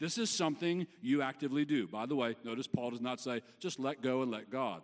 This 0.04 0.18
is 0.18 0.30
something 0.30 0.86
you 1.02 1.22
actively 1.22 1.64
do. 1.64 1.88
By 1.88 2.06
the 2.08 2.14
way, 2.14 2.36
notice 2.44 2.68
Paul 2.68 2.90
does 2.90 3.00
not 3.00 3.22
say, 3.22 3.42
just 3.62 3.80
let 3.80 4.02
go 4.02 4.22
and 4.22 4.30
let 4.30 4.50
God. 4.50 4.82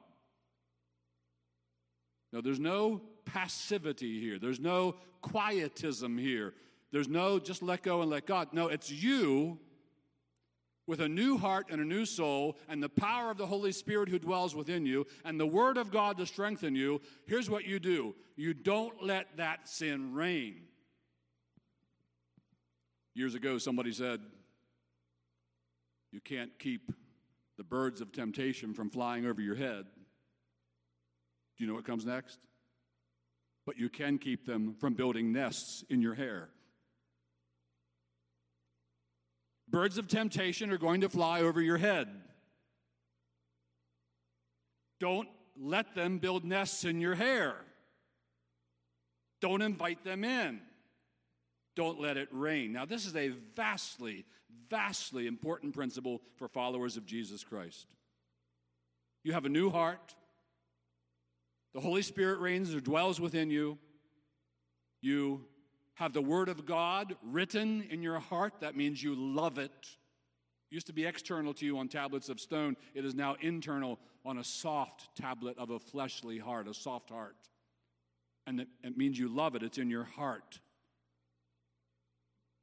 No, 2.32 2.40
there's 2.40 2.58
no 2.58 3.02
passivity 3.26 4.22
here. 4.22 4.40
There's 4.40 4.62
no 4.62 4.96
quietism 5.22 6.18
here. 6.18 6.54
There's 6.94 7.10
no 7.10 7.38
just 7.38 7.62
let 7.62 7.84
go 7.84 8.02
and 8.02 8.10
let 8.10 8.28
God. 8.28 8.54
No, 8.54 8.70
it's 8.70 8.90
you 8.90 9.60
with 10.88 11.02
a 11.02 11.10
new 11.10 11.38
heart 11.38 11.66
and 11.70 11.82
a 11.82 11.86
new 11.86 12.06
soul 12.06 12.56
and 12.70 12.82
the 12.82 12.88
power 12.88 13.30
of 13.30 13.38
the 13.38 13.46
Holy 13.46 13.74
Spirit 13.74 14.08
who 14.08 14.20
dwells 14.20 14.56
within 14.56 14.86
you 14.86 15.06
and 15.26 15.38
the 15.38 15.46
Word 15.46 15.76
of 15.76 15.92
God 15.92 16.18
to 16.20 16.26
strengthen 16.26 16.76
you. 16.76 17.02
Here's 17.26 17.50
what 17.50 17.66
you 17.66 17.78
do 17.78 18.16
you 18.38 18.54
don't 18.54 19.04
let 19.04 19.36
that 19.36 19.68
sin 19.68 20.14
reign. 20.14 20.62
Years 23.16 23.36
ago, 23.36 23.58
somebody 23.58 23.92
said, 23.92 24.22
You 26.12 26.20
can't 26.22 26.58
keep 26.58 26.92
the 27.58 27.64
birds 27.64 28.02
of 28.02 28.12
temptation 28.12 28.74
from 28.74 28.90
flying 28.90 29.26
over 29.26 29.42
your 29.42 29.56
head. 29.56 29.86
Do 31.58 31.64
you 31.64 31.68
know 31.68 31.76
what 31.76 31.86
comes 31.86 32.06
next? 32.06 32.40
But 33.66 33.78
you 33.78 33.90
can 33.90 34.18
keep 34.18 34.46
them 34.46 34.76
from 34.80 34.94
building 34.94 35.32
nests 35.32 35.84
in 35.90 36.02
your 36.02 36.16
hair. 36.16 36.50
Birds 39.68 39.98
of 39.98 40.08
temptation 40.08 40.72
are 40.72 40.78
going 40.78 41.02
to 41.02 41.10
fly 41.10 41.42
over 41.42 41.62
your 41.62 41.78
head. 41.78 42.08
Don't 45.00 45.30
let 45.56 45.96
them 45.96 46.18
build 46.18 46.44
nests 46.44 46.86
in 46.86 47.00
your 47.00 47.16
hair. 47.16 47.56
Don't 49.42 49.62
invite 49.62 50.04
them 50.04 50.24
in. 50.24 50.62
Don't 51.76 52.02
let 52.02 52.18
it 52.18 52.30
reign. 52.32 52.74
Now, 52.74 52.86
this 52.86 53.06
is 53.06 53.16
a 53.16 53.30
vastly, 53.56 54.26
vastly 54.70 55.28
important 55.28 55.74
principle 55.74 56.22
for 56.38 56.48
followers 56.48 56.98
of 56.98 57.06
Jesus 57.06 57.44
Christ. 57.44 57.88
You 59.24 59.34
have 59.34 59.46
a 59.46 59.50
new 59.50 59.70
heart. 59.70 60.16
The 61.74 61.82
Holy 61.82 62.02
Spirit 62.02 62.40
reigns 62.40 62.74
or 62.74 62.80
dwells 62.80 63.20
within 63.20 63.50
you. 63.52 63.78
You 65.02 65.46
have 65.96 66.14
the 66.14 66.22
Word 66.22 66.50
of 66.50 66.66
God 66.66 67.16
written 67.24 67.86
in 67.90 68.02
your 68.02 68.20
heart. 68.20 68.54
That 68.62 68.76
means 68.76 69.04
you 69.04 69.16
love 69.16 69.58
it. 69.58 69.72
it. 69.72 69.88
Used 70.72 70.88
to 70.88 70.94
be 70.94 71.06
external 71.06 71.54
to 71.56 71.66
you 71.66 71.78
on 71.78 71.88
tablets 71.88 72.30
of 72.30 72.40
stone. 72.40 72.76
It 72.94 73.04
is 73.04 73.16
now 73.16 73.36
internal 73.42 74.00
on 74.26 74.38
a 74.38 74.44
soft 74.44 75.10
tablet 75.16 75.58
of 75.58 75.72
a 75.72 75.80
fleshly 75.80 76.38
heart, 76.38 76.68
a 76.68 76.74
soft 76.74 77.10
heart. 77.10 77.36
And 78.46 78.62
it, 78.62 78.68
it 78.84 78.98
means 78.98 79.18
you 79.18 79.28
love 79.28 79.56
it, 79.56 79.64
it's 79.64 79.78
in 79.78 79.90
your 79.90 80.04
heart. 80.04 80.60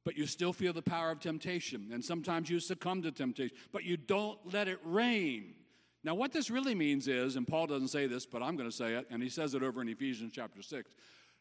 But 0.07 0.17
you 0.17 0.25
still 0.25 0.53
feel 0.53 0.71
the 0.71 0.81
power 0.81 1.11
of 1.11 1.19
temptation, 1.19 1.89
and 1.91 2.01
sometimes 2.01 2.49
you 2.49 2.61
succumb 2.61 3.01
to 3.01 3.11
temptation, 3.11 3.53
but 3.73 3.83
you 3.83 3.97
don't 3.97 4.39
let 4.53 4.69
it 4.69 4.79
reign. 4.85 5.53
Now, 6.01 6.15
what 6.15 6.31
this 6.31 6.49
really 6.49 6.75
means 6.75 7.09
is, 7.09 7.35
and 7.35 7.45
Paul 7.45 7.67
doesn't 7.67 7.89
say 7.89 8.07
this, 8.07 8.25
but 8.25 8.41
I'm 8.41 8.55
going 8.55 8.69
to 8.69 8.75
say 8.75 8.93
it, 8.93 9.05
and 9.11 9.21
he 9.21 9.27
says 9.27 9.53
it 9.53 9.63
over 9.63 9.81
in 9.81 9.89
Ephesians 9.89 10.31
chapter 10.33 10.61
6. 10.61 10.89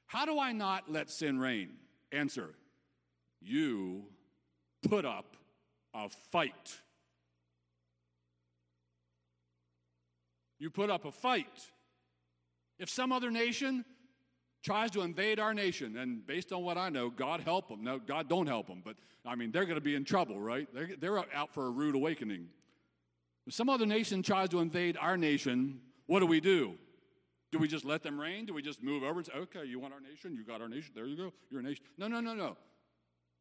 How 0.07 0.27
do 0.27 0.41
I 0.41 0.51
not 0.51 0.91
let 0.91 1.11
sin 1.11 1.39
reign? 1.39 1.75
Answer 2.11 2.57
You 3.41 4.07
put 4.89 5.05
up 5.05 5.37
a 5.95 6.09
fight. 6.33 6.81
You 10.59 10.71
put 10.71 10.91
up 10.91 11.05
a 11.05 11.13
fight. 11.13 11.71
If 12.81 12.91
some 12.91 13.13
other 13.13 13.31
nation 13.31 13.85
tries 14.67 14.91
to 14.91 15.03
invade 15.03 15.39
our 15.39 15.55
nation, 15.55 15.97
and 15.97 16.27
based 16.27 16.53
on 16.53 16.65
what 16.65 16.77
I 16.77 16.89
know, 16.89 17.09
God 17.09 17.41
help 17.41 17.69
them. 17.69 17.85
No, 17.85 18.01
God 18.01 18.29
don't 18.29 18.49
help 18.49 18.67
them, 18.67 18.83
but 18.85 18.97
I 19.25 19.37
mean, 19.37 19.53
they're 19.53 19.65
going 19.65 19.77
to 19.77 19.81
be 19.81 19.95
in 19.95 20.05
trouble, 20.05 20.41
right? 20.41 20.67
They're, 20.75 20.91
they're 20.99 21.19
out 21.33 21.55
for 21.55 21.67
a 21.67 21.71
rude 21.71 21.95
awakening. 21.95 22.49
If 23.47 23.55
some 23.55 23.69
other 23.69 23.87
nation 23.87 24.25
tries 24.25 24.49
to 24.49 24.59
invade 24.59 24.97
our 25.01 25.17
nation, 25.17 25.81
what 26.07 26.19
do 26.19 26.27
we 26.27 26.41
do? 26.41 26.75
Do 27.53 27.59
we 27.59 27.69
just 27.69 27.85
let 27.85 28.03
them 28.03 28.21
reign? 28.21 28.45
Do 28.45 28.55
we 28.55 28.61
just 28.61 28.83
move 28.83 29.05
over 29.05 29.21
and 29.21 29.27
say, 29.27 29.35
okay, 29.35 29.65
you 29.65 29.79
want 29.79 29.95
our 29.95 30.01
nation? 30.01 30.35
You 30.35 30.45
got 30.45 30.61
our 30.61 30.69
nation. 30.69 30.91
There 30.97 31.07
you 31.07 31.17
go. 31.17 31.33
You're 31.49 31.61
a 31.61 31.63
nation. 31.63 31.85
No, 31.97 32.09
no, 32.09 32.19
no, 32.19 32.35
no. 32.35 32.57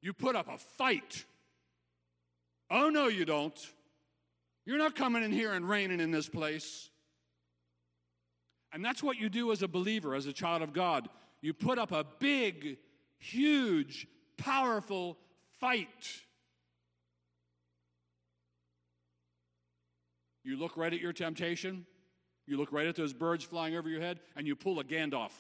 You 0.03 0.13
put 0.13 0.35
up 0.35 0.47
a 0.47 0.59
fight. 0.59 1.25
Oh, 2.69 2.89
no, 2.89 3.07
you 3.07 3.25
don't. 3.25 3.59
You're 4.63 4.77
not 4.77 4.95
coming 4.95 5.23
in 5.23 5.31
here 5.31 5.53
and 5.53 5.67
reigning 5.67 5.99
in 5.99 6.11
this 6.11 6.29
place. 6.29 6.91
And 8.75 8.83
that's 8.83 9.01
what 9.01 9.15
you 9.15 9.29
do 9.29 9.53
as 9.53 9.61
a 9.61 9.69
believer, 9.69 10.15
as 10.15 10.25
a 10.25 10.33
child 10.33 10.61
of 10.61 10.73
God. 10.73 11.07
You 11.39 11.53
put 11.53 11.79
up 11.79 11.93
a 11.93 12.05
big, 12.19 12.77
huge, 13.17 14.05
powerful 14.35 15.17
fight. 15.61 15.87
You 20.43 20.57
look 20.57 20.75
right 20.75 20.91
at 20.91 20.99
your 20.99 21.13
temptation, 21.13 21.85
you 22.45 22.57
look 22.57 22.73
right 22.73 22.85
at 22.85 22.97
those 22.97 23.13
birds 23.13 23.45
flying 23.45 23.77
over 23.77 23.87
your 23.87 24.01
head, 24.01 24.19
and 24.35 24.45
you 24.45 24.57
pull 24.57 24.81
a 24.81 24.83
Gandalf. 24.83 25.31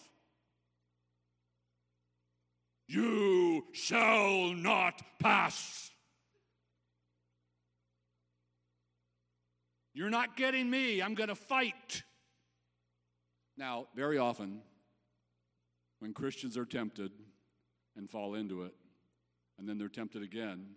You 2.87 3.65
shall 3.73 4.53
not 4.53 5.01
pass. 5.19 5.91
You're 9.93 10.09
not 10.09 10.37
getting 10.37 10.69
me. 10.69 11.01
I'm 11.01 11.15
going 11.15 11.27
to 11.27 11.35
fight. 11.35 12.03
Now, 13.57 13.87
very 13.95 14.17
often, 14.17 14.61
when 15.99 16.13
Christians 16.13 16.57
are 16.57 16.65
tempted 16.65 17.11
and 17.95 18.09
fall 18.09 18.35
into 18.35 18.63
it, 18.63 18.73
and 19.57 19.67
then 19.67 19.77
they're 19.77 19.87
tempted 19.87 20.21
again 20.21 20.67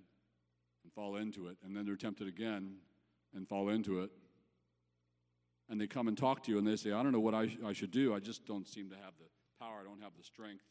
and 0.84 0.92
fall 0.92 1.16
into 1.16 1.48
it, 1.48 1.56
and 1.64 1.76
then 1.76 1.84
they're 1.84 1.96
tempted 1.96 2.28
again 2.28 2.76
and 3.34 3.48
fall 3.48 3.68
into 3.68 4.00
it, 4.00 4.10
and 5.68 5.80
they 5.80 5.86
come 5.86 6.08
and 6.08 6.16
talk 6.16 6.42
to 6.44 6.52
you 6.52 6.58
and 6.58 6.66
they 6.66 6.76
say, 6.76 6.92
I 6.92 7.02
don't 7.02 7.12
know 7.12 7.20
what 7.20 7.34
I, 7.34 7.50
I 7.64 7.72
should 7.72 7.90
do. 7.90 8.14
I 8.14 8.20
just 8.20 8.46
don't 8.46 8.66
seem 8.66 8.88
to 8.90 8.96
have 8.96 9.12
the 9.18 9.26
power, 9.60 9.80
I 9.80 9.84
don't 9.84 10.02
have 10.02 10.12
the 10.16 10.24
strength. 10.24 10.64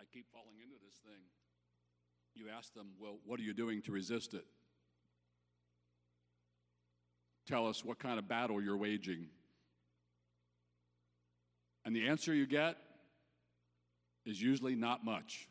I 0.00 0.04
keep 0.12 0.26
falling 0.32 0.56
into 0.62 0.76
this 0.84 0.96
thing. 1.04 1.22
You 2.34 2.46
ask 2.56 2.72
them, 2.74 2.88
Well, 2.98 3.18
what 3.24 3.38
are 3.38 3.42
you 3.42 3.54
doing 3.54 3.82
to 3.82 3.92
resist 3.92 4.34
it? 4.34 4.44
Tell 7.46 7.66
us 7.66 7.84
what 7.84 7.98
kind 7.98 8.18
of 8.18 8.28
battle 8.28 8.60
you're 8.62 8.76
waging. 8.76 9.26
And 11.88 11.96
the 11.96 12.06
answer 12.06 12.34
you 12.34 12.46
get 12.46 12.76
is 14.26 14.42
usually 14.42 14.74
not 14.74 15.06
much. 15.06 15.48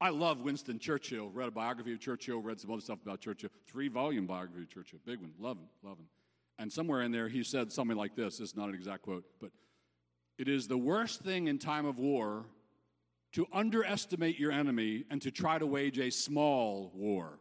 I 0.00 0.08
love 0.08 0.40
Winston 0.40 0.80
Churchill. 0.80 1.30
Read 1.30 1.46
a 1.46 1.52
biography 1.52 1.92
of 1.92 2.00
Churchill, 2.00 2.42
read 2.42 2.58
some 2.58 2.72
other 2.72 2.80
stuff 2.80 2.98
about 3.06 3.20
Churchill. 3.20 3.50
Three 3.68 3.86
volume 3.86 4.26
biography 4.26 4.62
of 4.62 4.70
Churchill. 4.70 4.98
Big 5.06 5.20
one. 5.20 5.30
Love 5.38 5.58
him, 5.58 5.68
love 5.84 5.98
him. 5.98 6.08
And 6.58 6.72
somewhere 6.72 7.02
in 7.02 7.12
there, 7.12 7.28
he 7.28 7.44
said 7.44 7.70
something 7.70 7.96
like 7.96 8.16
this. 8.16 8.38
This 8.38 8.48
is 8.48 8.56
not 8.56 8.70
an 8.70 8.74
exact 8.74 9.02
quote, 9.02 9.24
but 9.40 9.52
it 10.36 10.48
is 10.48 10.66
the 10.66 10.76
worst 10.76 11.20
thing 11.20 11.46
in 11.46 11.60
time 11.60 11.86
of 11.86 11.96
war 11.96 12.46
to 13.34 13.46
underestimate 13.52 14.36
your 14.36 14.50
enemy 14.50 15.04
and 15.10 15.22
to 15.22 15.30
try 15.30 15.58
to 15.58 15.66
wage 15.66 16.00
a 16.00 16.10
small 16.10 16.90
war. 16.92 17.38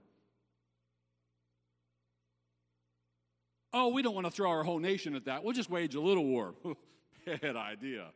Oh, 3.74 3.88
we 3.88 4.04
don't 4.04 4.14
want 4.14 4.28
to 4.28 4.32
throw 4.32 4.52
our 4.52 4.64
whole 4.64 4.80
nation 4.80 5.16
at 5.16 5.26
that. 5.26 5.44
We'll 5.44 5.54
just 5.54 5.70
wage 5.70 5.96
a 5.96 6.02
little 6.02 6.26
war. 6.26 6.54
Bad 7.26 7.56
idea. 7.56 8.12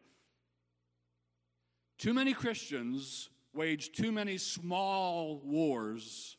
Too 1.98 2.14
many 2.14 2.34
Christians 2.34 3.30
wage 3.54 3.92
too 3.92 4.12
many 4.12 4.38
small 4.38 5.42
wars 5.44 6.38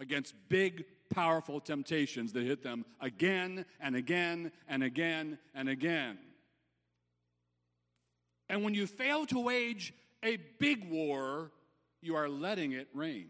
against 0.00 0.34
big, 0.48 0.84
powerful 1.10 1.60
temptations 1.60 2.32
that 2.32 2.42
hit 2.42 2.62
them 2.62 2.84
again 3.00 3.64
and 3.80 3.94
again 3.94 4.50
and 4.66 4.82
again 4.82 5.38
and 5.54 5.68
again. 5.68 6.18
And 8.48 8.64
when 8.64 8.74
you 8.74 8.86
fail 8.86 9.26
to 9.26 9.38
wage 9.38 9.94
a 10.24 10.38
big 10.58 10.90
war, 10.90 11.52
you 12.02 12.16
are 12.16 12.28
letting 12.28 12.72
it 12.72 12.88
reign. 12.92 13.28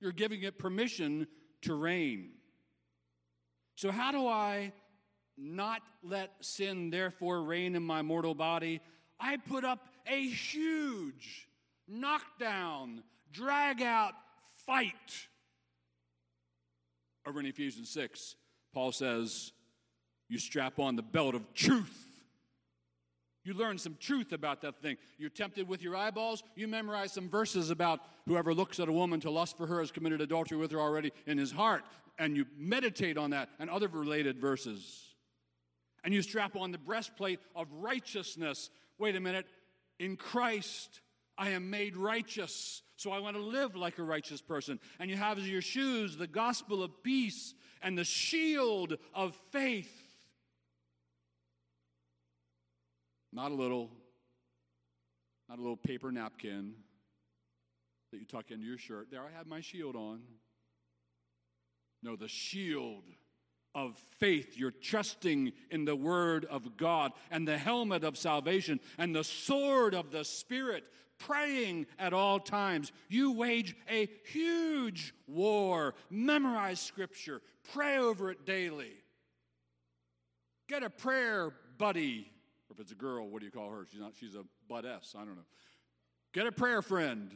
You're 0.00 0.12
giving 0.12 0.42
it 0.42 0.58
permission 0.58 1.26
to 1.62 1.74
reign. 1.74 2.32
So, 3.74 3.90
how 3.90 4.12
do 4.12 4.26
I 4.26 4.72
not 5.36 5.82
let 6.02 6.32
sin 6.40 6.90
therefore 6.90 7.42
reign 7.42 7.74
in 7.74 7.82
my 7.82 8.02
mortal 8.02 8.34
body? 8.34 8.80
I 9.18 9.36
put 9.36 9.64
up 9.64 9.80
a 10.06 10.26
huge 10.28 11.48
knockdown, 11.88 13.02
drag 13.32 13.82
out 13.82 14.14
fight. 14.66 15.28
Over 17.26 17.40
in 17.40 17.46
Ephesians 17.46 17.88
6, 17.90 18.34
Paul 18.74 18.92
says, 18.92 19.52
You 20.28 20.38
strap 20.38 20.78
on 20.78 20.96
the 20.96 21.02
belt 21.02 21.34
of 21.34 21.54
truth. 21.54 22.08
You 23.44 23.54
learn 23.54 23.78
some 23.78 23.96
truth 23.98 24.32
about 24.32 24.60
that 24.62 24.80
thing. 24.80 24.96
You're 25.18 25.30
tempted 25.30 25.66
with 25.66 25.82
your 25.82 25.96
eyeballs. 25.96 26.44
You 26.54 26.68
memorize 26.68 27.12
some 27.12 27.28
verses 27.28 27.70
about 27.70 28.00
whoever 28.26 28.54
looks 28.54 28.78
at 28.78 28.88
a 28.88 28.92
woman 28.92 29.18
to 29.20 29.30
lust 29.30 29.56
for 29.56 29.66
her 29.66 29.80
has 29.80 29.90
committed 29.90 30.20
adultery 30.20 30.56
with 30.56 30.70
her 30.70 30.80
already 30.80 31.12
in 31.26 31.38
his 31.38 31.50
heart 31.50 31.82
and 32.18 32.36
you 32.36 32.46
meditate 32.56 33.16
on 33.18 33.30
that 33.30 33.48
and 33.58 33.70
other 33.70 33.88
related 33.88 34.40
verses. 34.40 35.14
And 36.04 36.12
you 36.12 36.22
strap 36.22 36.56
on 36.56 36.72
the 36.72 36.78
breastplate 36.78 37.40
of 37.54 37.68
righteousness. 37.72 38.70
Wait 38.98 39.16
a 39.16 39.20
minute, 39.20 39.46
in 39.98 40.16
Christ, 40.16 41.00
I 41.38 41.50
am 41.50 41.70
made 41.70 41.96
righteous. 41.96 42.82
So 42.96 43.10
I 43.12 43.18
want 43.20 43.36
to 43.36 43.42
live 43.42 43.76
like 43.76 43.98
a 43.98 44.02
righteous 44.02 44.40
person. 44.40 44.78
And 44.98 45.10
you 45.10 45.16
have 45.16 45.38
as 45.38 45.48
your 45.48 45.62
shoes 45.62 46.16
the 46.16 46.26
gospel 46.26 46.82
of 46.82 47.02
peace 47.02 47.54
and 47.82 47.96
the 47.96 48.04
shield 48.04 48.96
of 49.14 49.36
faith. 49.50 49.92
Not 53.32 53.50
a 53.50 53.54
little, 53.54 53.90
not 55.48 55.58
a 55.58 55.62
little 55.62 55.76
paper 55.76 56.12
napkin 56.12 56.74
that 58.12 58.18
you 58.18 58.26
tuck 58.26 58.50
into 58.50 58.66
your 58.66 58.76
shirt. 58.76 59.08
There, 59.10 59.22
I 59.22 59.36
have 59.36 59.46
my 59.46 59.60
shield 59.60 59.96
on. 59.96 60.20
No, 62.02 62.16
the 62.16 62.28
shield 62.28 63.04
of 63.74 63.96
faith. 64.18 64.56
You're 64.56 64.70
trusting 64.70 65.52
in 65.70 65.84
the 65.84 65.96
word 65.96 66.44
of 66.46 66.76
God 66.76 67.12
and 67.30 67.46
the 67.46 67.58
helmet 67.58 68.04
of 68.04 68.16
salvation 68.16 68.80
and 68.98 69.14
the 69.14 69.24
sword 69.24 69.94
of 69.94 70.10
the 70.10 70.24
Spirit, 70.24 70.84
praying 71.18 71.86
at 71.98 72.12
all 72.12 72.40
times. 72.40 72.92
You 73.08 73.32
wage 73.32 73.76
a 73.88 74.08
huge 74.26 75.14
war. 75.26 75.94
Memorize 76.10 76.80
scripture, 76.80 77.40
pray 77.72 77.98
over 77.98 78.30
it 78.30 78.44
daily. 78.44 78.92
Get 80.68 80.82
a 80.82 80.90
prayer 80.90 81.52
buddy. 81.78 82.30
Or 82.68 82.74
if 82.74 82.80
it's 82.80 82.92
a 82.92 82.96
girl, 82.96 83.28
what 83.28 83.40
do 83.40 83.46
you 83.46 83.52
call 83.52 83.70
her? 83.70 83.86
She's 83.90 84.00
not, 84.00 84.12
she's 84.18 84.34
a 84.34 84.44
bud 84.68 84.84
S. 84.84 85.14
I 85.16 85.20
don't 85.20 85.36
know. 85.36 85.44
Get 86.32 86.46
a 86.46 86.52
prayer 86.52 86.82
friend 86.82 87.30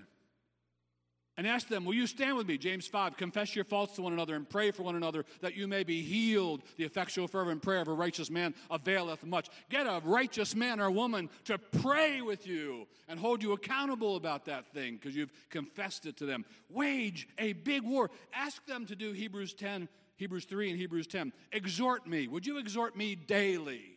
and 1.37 1.47
ask 1.47 1.69
them, 1.69 1.85
Will 1.85 1.95
you 1.95 2.07
stand 2.07 2.37
with 2.37 2.47
me? 2.47 2.59
James 2.59 2.87
5 2.87 3.17
Confess 3.17 3.55
your 3.55 3.65
faults 3.65 3.95
to 3.95 4.03
one 4.03 4.13
another 4.13 4.35
and 4.35 4.49
pray 4.49 4.71
for 4.71 4.83
one 4.83 4.97
another 4.97 5.25
that 5.41 5.57
you 5.57 5.67
may 5.69 5.85
be 5.85 6.03
healed. 6.03 6.63
The 6.77 6.85
effectual, 6.85 7.29
fervent 7.29 7.63
prayer 7.63 7.81
of 7.81 7.89
a 7.89 7.93
righteous 7.93 8.31
man 8.31 8.55
availeth 8.71 9.25
much. 9.25 9.49
Get 9.71 9.87
a 9.87 10.01
righteous 10.05 10.55
man 10.55 10.81
or 10.81 10.91
woman 10.91 11.29
to 11.45 11.59
pray 11.59 12.23
with 12.23 12.47
you 12.47 12.87
and 13.09 13.19
hold 13.19 13.43
you 13.43 13.53
accountable 13.53 14.17
about 14.17 14.47
that 14.47 14.73
thing 14.73 14.97
because 14.97 15.15
you've 15.15 15.33
confessed 15.51 16.07
it 16.07 16.17
to 16.19 16.27
them. 16.27 16.45
Wage 16.71 17.29
a 17.39 17.53
big 17.53 17.83
war. 17.83 18.11
Ask 18.35 18.65
them 18.67 18.87
to 18.87 18.97
do 18.97 19.13
Hebrews 19.13 19.55
10, 19.55 19.89
Hebrews 20.17 20.45
3, 20.47 20.71
and 20.71 20.79
Hebrews 20.79 21.07
10. 21.07 21.33
Exhort 21.53 22.07
me. 22.07 22.29
Would 22.29 22.47
you 22.47 22.59
exhort 22.59 22.97
me 22.97 23.15
daily? 23.15 23.96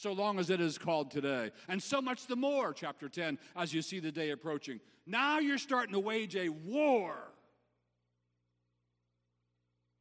So 0.00 0.12
long 0.12 0.38
as 0.38 0.48
it 0.48 0.62
is 0.62 0.78
called 0.78 1.10
today. 1.10 1.50
And 1.68 1.82
so 1.82 2.00
much 2.00 2.26
the 2.26 2.36
more, 2.36 2.72
chapter 2.72 3.06
10, 3.06 3.38
as 3.54 3.74
you 3.74 3.82
see 3.82 4.00
the 4.00 4.10
day 4.10 4.30
approaching. 4.30 4.80
Now 5.06 5.40
you're 5.40 5.58
starting 5.58 5.92
to 5.92 6.00
wage 6.00 6.36
a 6.36 6.48
war. 6.48 7.16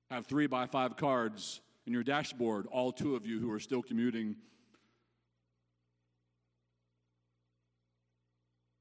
Have 0.10 0.26
three 0.26 0.48
by 0.48 0.68
five 0.68 0.96
cards 0.96 1.60
in 1.86 1.92
your 1.92 2.04
dashboard, 2.04 2.66
all 2.68 2.94
two 2.94 3.18
of 3.18 3.26
you 3.26 3.42
who 3.42 3.52
are 3.52 3.60
still 3.60 3.82
commuting. 3.82 4.38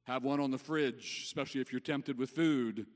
Have 0.06 0.22
one 0.22 0.38
on 0.38 0.52
the 0.52 0.58
fridge, 0.58 1.24
especially 1.24 1.60
if 1.60 1.72
you're 1.72 1.80
tempted 1.80 2.16
with 2.16 2.30
food. 2.30 2.86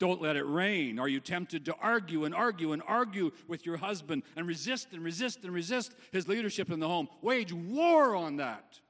Don't 0.00 0.22
let 0.22 0.36
it 0.36 0.46
reign. 0.46 0.98
Are 0.98 1.08
you 1.08 1.20
tempted 1.20 1.66
to 1.66 1.76
argue 1.80 2.24
and 2.24 2.34
argue 2.34 2.72
and 2.72 2.82
argue 2.86 3.30
with 3.46 3.66
your 3.66 3.76
husband 3.76 4.22
and 4.34 4.48
resist 4.48 4.88
and 4.92 5.04
resist 5.04 5.44
and 5.44 5.52
resist 5.52 5.94
his 6.10 6.26
leadership 6.26 6.70
in 6.70 6.80
the 6.80 6.88
home? 6.88 7.06
Wage 7.20 7.52
war 7.52 8.16
on 8.16 8.36
that. 8.36 8.80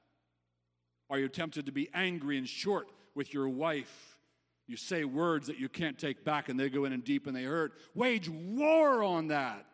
Are 1.09 1.19
you 1.19 1.27
tempted 1.27 1.65
to 1.65 1.73
be 1.73 1.89
angry 1.93 2.37
and 2.37 2.47
short 2.47 2.87
with 3.13 3.33
your 3.33 3.49
wife? 3.49 4.17
You 4.67 4.77
say 4.77 5.03
words 5.03 5.47
that 5.47 5.59
you 5.59 5.67
can't 5.67 5.99
take 5.99 6.23
back 6.23 6.47
and 6.47 6.57
they 6.57 6.69
go 6.69 6.85
in 6.85 6.93
and 6.93 7.03
deep 7.03 7.27
and 7.27 7.35
they 7.35 7.43
hurt. 7.43 7.73
Wage 7.93 8.29
war 8.29 9.03
on 9.03 9.27
that. 9.27 9.65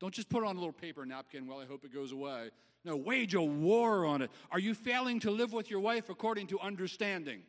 Don't 0.00 0.12
just 0.12 0.28
put 0.28 0.42
on 0.42 0.56
a 0.56 0.58
little 0.58 0.72
paper 0.72 1.06
napkin, 1.06 1.46
well, 1.46 1.60
I 1.60 1.66
hope 1.66 1.84
it 1.84 1.94
goes 1.94 2.10
away. 2.10 2.50
No, 2.84 2.96
wage 2.96 3.34
a 3.34 3.40
war 3.40 4.04
on 4.04 4.22
it. 4.22 4.30
Are 4.50 4.58
you 4.58 4.74
failing 4.74 5.20
to 5.20 5.30
live 5.30 5.52
with 5.52 5.70
your 5.70 5.78
wife 5.78 6.10
according 6.10 6.48
to 6.48 6.58
understanding? 6.58 7.42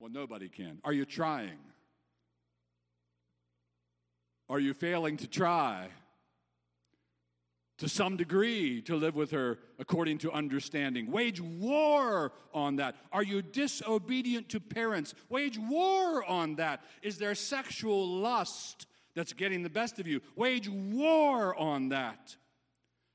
Well, 0.00 0.10
nobody 0.10 0.48
can. 0.48 0.78
Are 0.82 0.92
you 0.92 1.04
trying? 1.04 1.58
Are 4.48 4.58
you 4.58 4.74
failing 4.74 5.18
to 5.18 5.28
try? 5.28 5.90
to 7.80 7.88
some 7.88 8.18
degree 8.18 8.82
to 8.82 8.94
live 8.94 9.16
with 9.16 9.30
her 9.30 9.58
according 9.78 10.18
to 10.18 10.30
understanding. 10.30 11.10
Wage 11.10 11.40
war 11.40 12.30
on 12.52 12.76
that. 12.76 12.94
Are 13.10 13.22
you 13.22 13.40
disobedient 13.40 14.50
to 14.50 14.60
parents? 14.60 15.14
Wage 15.30 15.58
war 15.58 16.22
on 16.24 16.56
that. 16.56 16.84
Is 17.00 17.16
there 17.16 17.34
sexual 17.34 18.06
lust 18.06 18.86
that's 19.14 19.32
getting 19.32 19.62
the 19.62 19.70
best 19.70 19.98
of 19.98 20.06
you? 20.06 20.20
Wage 20.36 20.68
war 20.68 21.56
on 21.56 21.88
that. 21.88 22.36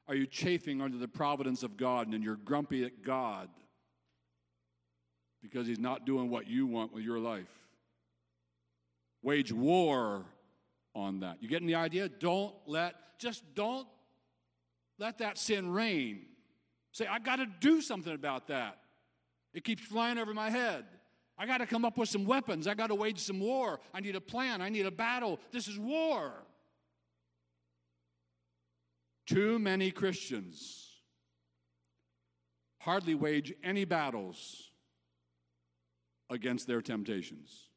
Are 0.07 0.15
you 0.15 0.25
chafing 0.25 0.81
under 0.81 0.97
the 0.97 1.07
providence 1.07 1.61
of 1.61 1.77
God 1.77 2.07
and 2.07 2.23
you're 2.23 2.35
grumpy 2.35 2.83
at 2.85 3.03
God 3.03 3.49
because 5.49 5.67
He's 5.67 5.79
not 5.79 6.05
doing 6.05 6.29
what 6.29 6.47
you 6.47 6.65
want 6.65 6.93
with 6.93 7.03
your 7.03 7.19
life? 7.19 7.47
Wage 9.21 9.51
war 9.51 10.25
on 10.93 11.19
that. 11.21 11.37
You 11.41 11.49
getting 11.49 11.67
the 11.67 11.75
idea? 11.75 12.09
Don't 12.09 12.53
let, 12.67 12.95
just 13.19 13.43
don't 13.55 13.87
let 14.99 15.19
that 15.19 15.37
sin 15.37 15.71
reign. 15.71 16.25
Say, 16.91 17.07
I 17.07 17.19
got 17.19 17.37
to 17.37 17.45
do 17.45 17.81
something 17.81 18.13
about 18.13 18.47
that. 18.47 18.77
It 19.53 19.63
keeps 19.63 19.83
flying 19.83 20.17
over 20.17 20.33
my 20.33 20.49
head. 20.49 20.85
I 21.37 21.45
got 21.45 21.57
to 21.57 21.65
come 21.65 21.83
up 21.83 21.97
with 21.97 22.07
some 22.07 22.25
weapons. 22.25 22.67
I 22.67 22.73
got 22.73 22.87
to 22.87 22.95
wage 22.95 23.19
some 23.19 23.39
war. 23.39 23.79
I 23.93 23.99
need 23.99 24.15
a 24.15 24.21
plan. 24.21 24.61
I 24.61 24.69
need 24.69 24.85
a 24.85 24.91
battle. 24.91 25.39
This 25.51 25.67
is 25.67 25.77
war. 25.77 26.31
Too 29.25 29.59
many 29.59 29.91
Christians 29.91 30.85
hardly 32.79 33.15
wage 33.15 33.51
any 33.63 33.83
battles 33.83 34.71
against 36.29 36.67
their 36.67 36.81
temptations. 36.81 37.69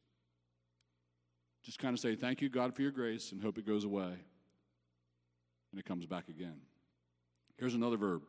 Just 1.62 1.78
kind 1.78 1.94
of 1.94 2.00
say, 2.00 2.14
Thank 2.14 2.40
you, 2.40 2.48
God, 2.48 2.74
for 2.74 2.82
your 2.82 2.90
grace, 2.90 3.32
and 3.32 3.42
hope 3.42 3.58
it 3.58 3.66
goes 3.66 3.84
away. 3.84 4.14
And 5.70 5.78
it 5.78 5.84
comes 5.84 6.06
back 6.06 6.28
again. 6.28 6.60
Here's 7.58 7.74
another 7.74 7.96
verb. 7.96 8.22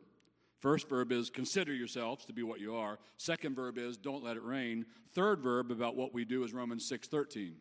First 0.60 0.88
verb 0.90 1.10
is 1.10 1.30
consider 1.30 1.72
yourselves 1.72 2.26
to 2.26 2.34
be 2.34 2.42
what 2.42 2.60
you 2.60 2.74
are. 2.74 2.98
Second 3.16 3.56
verb 3.56 3.78
is 3.78 3.96
don't 3.96 4.22
let 4.22 4.36
it 4.36 4.42
reign. 4.42 4.84
Third 5.14 5.40
verb 5.40 5.70
about 5.70 5.96
what 5.96 6.12
we 6.12 6.26
do 6.26 6.44
is 6.44 6.52
Romans 6.52 6.86
6:13. 6.86 7.54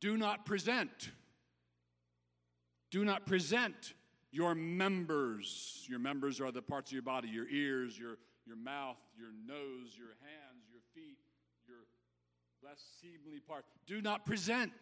Do 0.00 0.16
not 0.16 0.46
present. 0.46 1.10
Do 2.90 3.04
not 3.04 3.26
present 3.26 3.94
your 4.30 4.54
members. 4.54 5.84
Your 5.88 5.98
members 5.98 6.40
are 6.40 6.52
the 6.52 6.62
parts 6.62 6.90
of 6.90 6.94
your 6.94 7.02
body, 7.02 7.28
your 7.28 7.48
ears, 7.48 7.98
your, 7.98 8.18
your 8.50 8.58
mouth, 8.58 8.96
your 9.16 9.30
nose, 9.46 9.94
your 9.96 10.08
hands, 10.08 10.64
your 10.72 10.82
feet, 10.92 11.18
your 11.68 11.86
less 12.64 12.82
seemly 13.00 13.38
part. 13.38 13.64
Do 13.86 14.02
not 14.02 14.26
present 14.26 14.72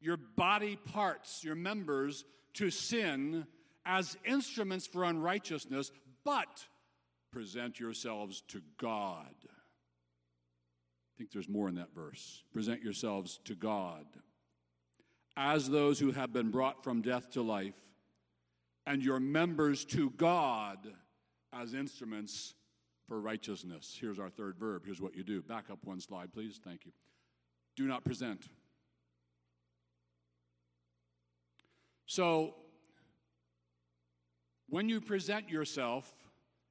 your 0.00 0.16
body 0.16 0.76
parts, 0.76 1.42
your 1.42 1.56
members, 1.56 2.24
to 2.54 2.70
sin 2.70 3.44
as 3.84 4.16
instruments 4.24 4.86
for 4.86 5.02
unrighteousness, 5.02 5.90
but 6.24 6.64
present 7.32 7.80
yourselves 7.80 8.44
to 8.48 8.62
God. 8.80 9.34
I 9.42 11.18
think 11.18 11.32
there's 11.32 11.48
more 11.48 11.68
in 11.68 11.74
that 11.74 11.92
verse. 11.92 12.44
Present 12.52 12.84
yourselves 12.84 13.40
to 13.46 13.56
God 13.56 14.06
as 15.36 15.68
those 15.68 15.98
who 15.98 16.12
have 16.12 16.32
been 16.32 16.52
brought 16.52 16.84
from 16.84 17.02
death 17.02 17.30
to 17.30 17.42
life, 17.42 17.74
and 18.86 19.02
your 19.02 19.18
members 19.18 19.84
to 19.86 20.10
God 20.10 20.78
as 21.60 21.74
instruments 21.74 22.54
for 23.08 23.20
righteousness. 23.20 23.96
Here's 23.98 24.18
our 24.18 24.30
third 24.30 24.56
verb. 24.58 24.82
Here's 24.84 25.00
what 25.00 25.14
you 25.14 25.22
do. 25.22 25.42
Back 25.42 25.70
up 25.70 25.78
one 25.84 26.00
slide, 26.00 26.32
please. 26.32 26.60
Thank 26.62 26.84
you. 26.84 26.92
Do 27.76 27.86
not 27.86 28.04
present. 28.04 28.48
So, 32.06 32.54
when 34.68 34.88
you 34.88 35.00
present 35.00 35.48
yourself, 35.48 36.10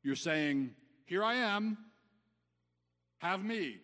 you're 0.04 0.15
saying, 0.15 0.71
Here 1.06 1.23
I 1.23 1.36
am, 1.36 1.78
have 3.19 3.43
me. 3.43 3.78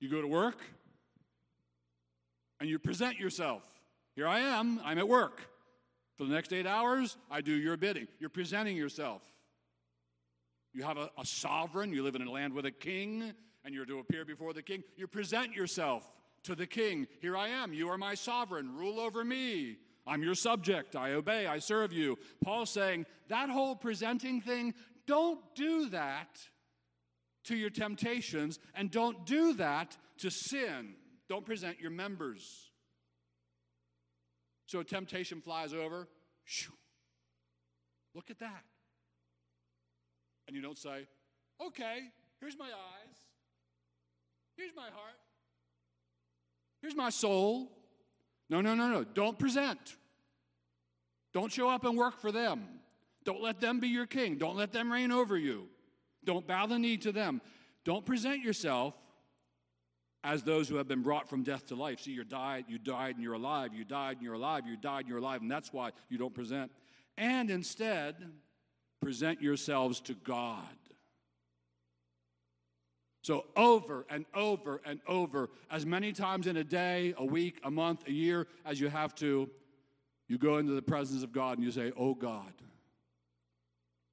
You 0.00 0.08
go 0.08 0.22
to 0.22 0.28
work 0.28 0.60
and 2.60 2.68
you 2.68 2.78
present 2.78 3.18
yourself. 3.18 3.62
Here 4.14 4.26
I 4.26 4.40
am, 4.40 4.80
I'm 4.84 4.98
at 4.98 5.08
work. 5.08 5.42
For 6.18 6.24
the 6.24 6.34
next 6.34 6.52
eight 6.52 6.66
hours, 6.66 7.16
I 7.30 7.40
do 7.40 7.52
your 7.52 7.76
bidding. 7.76 8.08
You're 8.18 8.28
presenting 8.28 8.76
yourself. 8.76 9.22
You 10.74 10.82
have 10.82 10.98
a, 10.98 11.10
a 11.16 11.24
sovereign, 11.24 11.92
you 11.92 12.02
live 12.02 12.16
in 12.16 12.22
a 12.22 12.30
land 12.30 12.52
with 12.52 12.66
a 12.66 12.72
king, 12.72 13.32
and 13.64 13.74
you're 13.74 13.86
to 13.86 14.00
appear 14.00 14.24
before 14.24 14.52
the 14.52 14.62
king. 14.62 14.82
You 14.96 15.06
present 15.06 15.54
yourself 15.54 16.04
to 16.44 16.54
the 16.54 16.66
king 16.66 17.06
Here 17.20 17.36
I 17.36 17.48
am, 17.48 17.72
you 17.72 17.88
are 17.88 17.98
my 17.98 18.14
sovereign, 18.14 18.74
rule 18.74 19.00
over 19.00 19.24
me. 19.24 19.76
I'm 20.06 20.22
your 20.22 20.34
subject, 20.34 20.96
I 20.96 21.12
obey, 21.12 21.46
I 21.46 21.58
serve 21.58 21.92
you. 21.92 22.18
Paul's 22.42 22.70
saying 22.70 23.06
that 23.28 23.50
whole 23.50 23.76
presenting 23.76 24.40
thing, 24.40 24.74
don't 25.06 25.40
do 25.54 25.88
that 25.90 26.38
to 27.44 27.56
your 27.56 27.70
temptations, 27.70 28.58
and 28.74 28.90
don't 28.90 29.24
do 29.24 29.54
that 29.54 29.96
to 30.18 30.30
sin. 30.30 30.94
Don't 31.28 31.44
present 31.44 31.80
your 31.80 31.90
members. 31.90 32.67
So 34.68 34.84
temptation 34.84 35.40
flies 35.40 35.74
over. 35.74 36.06
Shoo, 36.44 36.72
look 38.14 38.30
at 38.30 38.38
that. 38.38 38.64
And 40.46 40.54
you 40.56 40.62
don't 40.62 40.78
say, 40.78 41.08
okay, 41.60 42.04
here's 42.40 42.56
my 42.56 42.66
eyes, 42.66 43.16
here's 44.56 44.74
my 44.74 44.84
heart, 44.84 45.18
Here's 46.80 46.96
my 46.96 47.10
soul. 47.10 47.70
No, 48.50 48.60
no, 48.60 48.74
no, 48.74 48.88
no. 48.88 49.04
Don't 49.04 49.38
present. 49.38 49.96
Don't 51.32 51.52
show 51.52 51.68
up 51.68 51.84
and 51.84 51.96
work 51.96 52.18
for 52.20 52.32
them. 52.32 52.64
Don't 53.24 53.42
let 53.42 53.60
them 53.60 53.80
be 53.80 53.88
your 53.88 54.06
king. 54.06 54.38
Don't 54.38 54.56
let 54.56 54.72
them 54.72 54.90
reign 54.90 55.12
over 55.12 55.36
you. 55.36 55.66
Don't 56.24 56.46
bow 56.46 56.66
the 56.66 56.78
knee 56.78 56.96
to 56.98 57.12
them. 57.12 57.40
Don't 57.84 58.06
present 58.06 58.42
yourself 58.42 58.94
as 60.24 60.42
those 60.42 60.68
who 60.68 60.76
have 60.76 60.88
been 60.88 61.02
brought 61.02 61.28
from 61.28 61.42
death 61.42 61.66
to 61.66 61.74
life. 61.74 62.00
See, 62.00 62.10
you 62.10 62.24
died, 62.24 62.64
you 62.68 62.78
died 62.78 63.14
and 63.14 63.22
you're 63.22 63.34
alive. 63.34 63.72
You 63.72 63.84
died 63.84 64.16
and 64.16 64.24
you're 64.24 64.34
alive. 64.34 64.66
You 64.66 64.76
died 64.76 65.00
and 65.00 65.08
you're 65.08 65.18
alive, 65.18 65.42
and 65.42 65.50
that's 65.50 65.72
why 65.72 65.92
you 66.08 66.18
don't 66.18 66.34
present. 66.34 66.70
And 67.16 67.50
instead, 67.50 68.16
present 69.00 69.40
yourselves 69.40 70.00
to 70.02 70.14
God. 70.14 70.64
So, 73.22 73.46
over 73.56 74.06
and 74.08 74.24
over 74.34 74.80
and 74.84 75.00
over, 75.06 75.50
as 75.70 75.84
many 75.84 76.12
times 76.12 76.46
in 76.46 76.56
a 76.56 76.64
day, 76.64 77.14
a 77.18 77.24
week, 77.24 77.60
a 77.62 77.70
month, 77.70 78.06
a 78.06 78.12
year 78.12 78.46
as 78.64 78.80
you 78.80 78.88
have 78.88 79.14
to, 79.16 79.50
you 80.28 80.38
go 80.38 80.58
into 80.58 80.72
the 80.72 80.82
presence 80.82 81.22
of 81.22 81.32
God 81.32 81.58
and 81.58 81.64
you 81.64 81.70
say, 81.70 81.92
Oh 81.96 82.14
God, 82.14 82.52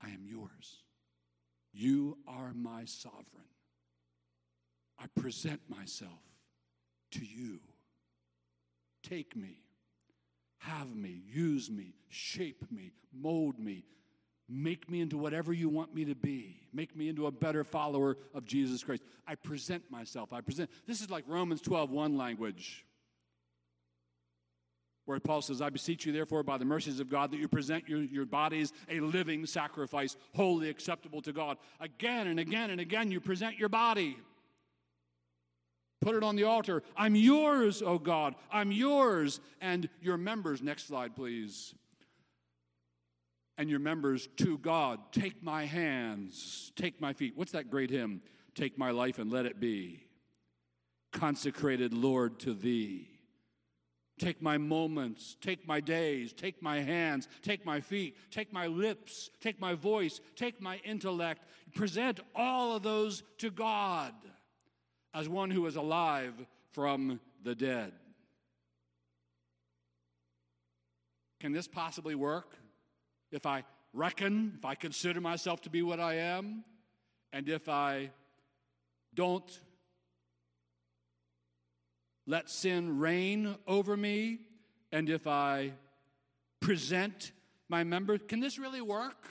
I 0.04 0.10
am 0.10 0.26
yours. 0.26 0.84
You 1.72 2.18
are 2.28 2.52
my 2.54 2.86
sovereign. 2.86 3.26
I 5.00 5.08
present 5.20 5.62
myself 5.70 6.22
to 7.12 7.26
you. 7.26 7.60
Take 9.04 9.36
me, 9.36 9.62
have 10.60 10.96
me, 10.96 11.22
use 11.32 11.70
me, 11.70 11.94
shape 12.10 12.66
me, 12.72 12.92
mold 13.14 13.60
me, 13.60 13.86
Make 14.48 14.90
me 14.92 15.02
into 15.02 15.18
whatever 15.18 15.54
you 15.54 15.70
want 15.70 15.96
me 15.96 16.06
to 16.06 16.14
be. 16.14 16.56
Make 16.72 16.96
me 16.96 17.10
into 17.10 17.26
a 17.26 17.32
better 17.32 17.64
follower 17.64 18.18
of 18.34 18.46
Jesus 18.46 18.84
Christ. 18.84 19.02
I 19.28 19.36
present 19.36 19.90
myself. 19.90 20.34
I 20.34 20.42
present. 20.42 20.70
This 20.86 21.02
is 21.02 21.10
like 21.10 21.24
Romans 21.28 21.62
12, 21.62 21.90
1 21.90 22.16
language. 22.16 22.86
Where 25.06 25.20
Paul 25.20 25.42
says, 25.42 25.62
I 25.62 25.70
beseech 25.70 26.06
you, 26.06 26.12
therefore, 26.12 26.44
by 26.44 26.58
the 26.58 26.66
mercies 26.66 27.00
of 27.00 27.10
God, 27.10 27.32
that 27.32 27.40
you 27.40 27.48
present 27.48 27.88
your, 27.88 28.02
your 28.02 28.26
bodies 28.26 28.72
a 28.90 29.00
living 29.00 29.46
sacrifice, 29.48 30.16
holy 30.36 30.70
acceptable 30.70 31.22
to 31.24 31.34
God. 31.34 31.58
Again 31.80 32.28
and 32.28 32.40
again 32.40 32.70
and 32.70 32.80
again, 32.80 33.12
you 33.12 33.20
present 33.20 33.58
your 33.58 33.70
body. 33.70 34.18
Put 36.02 36.16
it 36.16 36.24
on 36.24 36.36
the 36.36 36.44
altar. 36.44 36.84
I'm 36.96 37.16
yours, 37.16 37.82
oh 37.84 37.98
God. 37.98 38.36
I'm 38.52 38.72
yours. 38.72 39.40
And 39.62 39.90
your 40.02 40.18
members. 40.18 40.62
Next 40.62 40.88
slide, 40.88 41.16
please 41.16 41.74
and 43.58 43.70
your 43.70 43.80
members 43.80 44.28
to 44.38 44.58
God. 44.58 45.00
Take 45.12 45.42
my 45.42 45.66
hands, 45.66 46.72
take 46.76 47.00
my 47.00 47.14
feet. 47.14 47.34
What's 47.36 47.54
that 47.54 47.70
great 47.70 47.90
hymn? 47.90 48.22
Take 48.54 48.78
my 48.78 48.92
life 48.92 49.20
and 49.20 49.32
let 49.32 49.46
it 49.46 49.60
be. 49.60 50.02
Consecrated, 51.12 51.94
Lord, 51.94 52.40
to 52.40 52.54
thee. 52.54 53.10
Take 54.18 54.42
my 54.42 54.58
moments, 54.58 55.36
take 55.42 55.68
my 55.68 55.82
days, 55.82 56.32
take 56.32 56.62
my 56.62 56.80
hands, 56.80 57.28
take 57.42 57.66
my 57.66 57.82
feet, 57.82 58.16
take 58.32 58.54
my 58.54 58.68
lips, 58.68 59.30
take 59.42 59.60
my 59.60 59.74
voice, 59.74 60.22
take 60.38 60.62
my 60.62 60.78
intellect. 60.86 61.44
Present 61.74 62.22
all 62.34 62.78
of 62.78 62.84
those 62.84 63.24
to 63.40 63.52
God 63.52 64.14
as 65.16 65.28
one 65.28 65.50
who 65.50 65.66
is 65.66 65.76
alive 65.76 66.34
from 66.74 67.20
the 67.44 67.56
dead. 67.56 67.94
Can 71.40 71.52
this 71.52 71.68
possibly 71.68 72.14
work? 72.14 72.56
if 73.36 73.46
I 73.46 73.64
reckon, 73.94 74.54
if 74.58 74.66
I 74.66 74.76
consider 74.76 75.20
myself 75.20 75.62
to 75.62 75.70
be 75.70 75.82
what 75.82 76.00
I 76.00 76.16
am, 76.16 76.64
and 77.34 77.50
if 77.50 77.68
I 77.68 78.12
don't 79.14 79.62
let 82.26 82.50
sin 82.50 82.98
reign 83.00 83.58
over 83.68 83.96
me, 83.96 84.40
and 84.92 85.10
if 85.10 85.28
I 85.28 85.74
present 86.62 87.34
my 87.68 87.84
member, 87.84 88.18
can 88.18 88.40
this 88.40 88.58
really 88.58 88.82
work? 88.82 89.28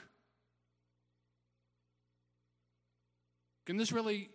Can 3.65 3.77
this 3.77 3.91
really 3.91 4.29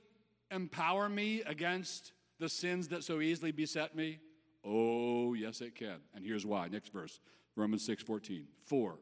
empower 0.51 1.09
me 1.09 1.43
against 1.47 2.13
the 2.39 2.49
sins 2.49 2.89
that 2.89 3.05
so 3.05 3.21
easily 3.21 3.53
beset 3.53 3.95
me? 3.95 4.19
Oh, 4.65 5.35
yes, 5.35 5.61
it 5.61 5.75
can. 5.75 6.01
And 6.15 6.25
here's 6.25 6.45
why. 6.45 6.69
Next 6.69 6.93
verse 6.93 7.21
Romans 7.57 7.85
6 7.85 8.03
14. 8.03 8.47
For 8.65 8.99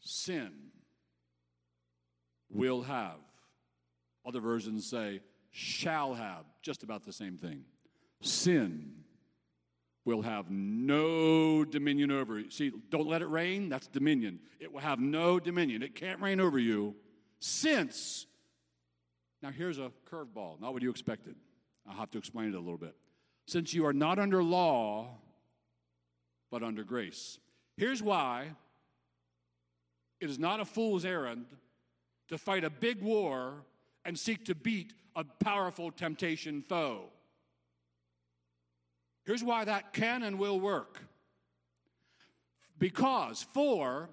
sin 0.00 0.52
will 2.50 2.82
have, 2.82 3.16
other 4.26 4.40
versions 4.40 4.88
say, 4.88 5.20
shall 5.50 6.14
have, 6.14 6.44
just 6.62 6.82
about 6.82 7.04
the 7.04 7.12
same 7.12 7.36
thing. 7.36 7.64
Sin 8.20 8.92
will 10.04 10.22
have 10.22 10.50
no 10.50 11.64
dominion 11.64 12.10
over 12.10 12.38
you. 12.38 12.50
See, 12.50 12.72
don't 12.90 13.08
let 13.08 13.22
it 13.22 13.26
reign, 13.26 13.68
that's 13.68 13.88
dominion. 13.88 14.38
It 14.60 14.72
will 14.72 14.80
have 14.80 15.00
no 15.00 15.40
dominion. 15.40 15.82
It 15.82 15.94
can't 15.94 16.20
reign 16.20 16.40
over 16.40 16.58
you 16.58 16.94
since. 17.40 18.26
Now, 19.46 19.52
here's 19.52 19.78
a 19.78 19.92
curveball, 20.10 20.60
not 20.60 20.72
what 20.72 20.82
you 20.82 20.90
expected. 20.90 21.36
I'll 21.88 21.94
have 21.94 22.10
to 22.10 22.18
explain 22.18 22.48
it 22.48 22.56
a 22.56 22.58
little 22.58 22.78
bit. 22.78 22.96
Since 23.46 23.74
you 23.74 23.86
are 23.86 23.92
not 23.92 24.18
under 24.18 24.42
law, 24.42 25.18
but 26.50 26.64
under 26.64 26.82
grace. 26.82 27.38
Here's 27.76 28.02
why 28.02 28.48
it 30.20 30.28
is 30.28 30.40
not 30.40 30.58
a 30.58 30.64
fool's 30.64 31.04
errand 31.04 31.46
to 32.26 32.38
fight 32.38 32.64
a 32.64 32.70
big 32.70 33.00
war 33.00 33.62
and 34.04 34.18
seek 34.18 34.46
to 34.46 34.56
beat 34.56 34.92
a 35.14 35.22
powerful 35.22 35.92
temptation 35.92 36.60
foe. 36.60 37.04
Here's 39.26 39.44
why 39.44 39.64
that 39.64 39.92
can 39.92 40.24
and 40.24 40.40
will 40.40 40.58
work. 40.58 41.04
Because, 42.80 43.46
for 43.54 44.08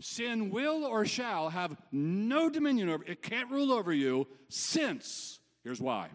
sin 0.00 0.50
will 0.50 0.84
or 0.84 1.04
shall 1.04 1.48
have 1.48 1.76
no 1.90 2.48
dominion 2.48 2.88
over 2.88 3.04
it 3.04 3.22
can't 3.22 3.50
rule 3.50 3.72
over 3.72 3.92
you 3.92 4.26
since 4.48 5.40
here's 5.64 5.80
why. 5.80 6.08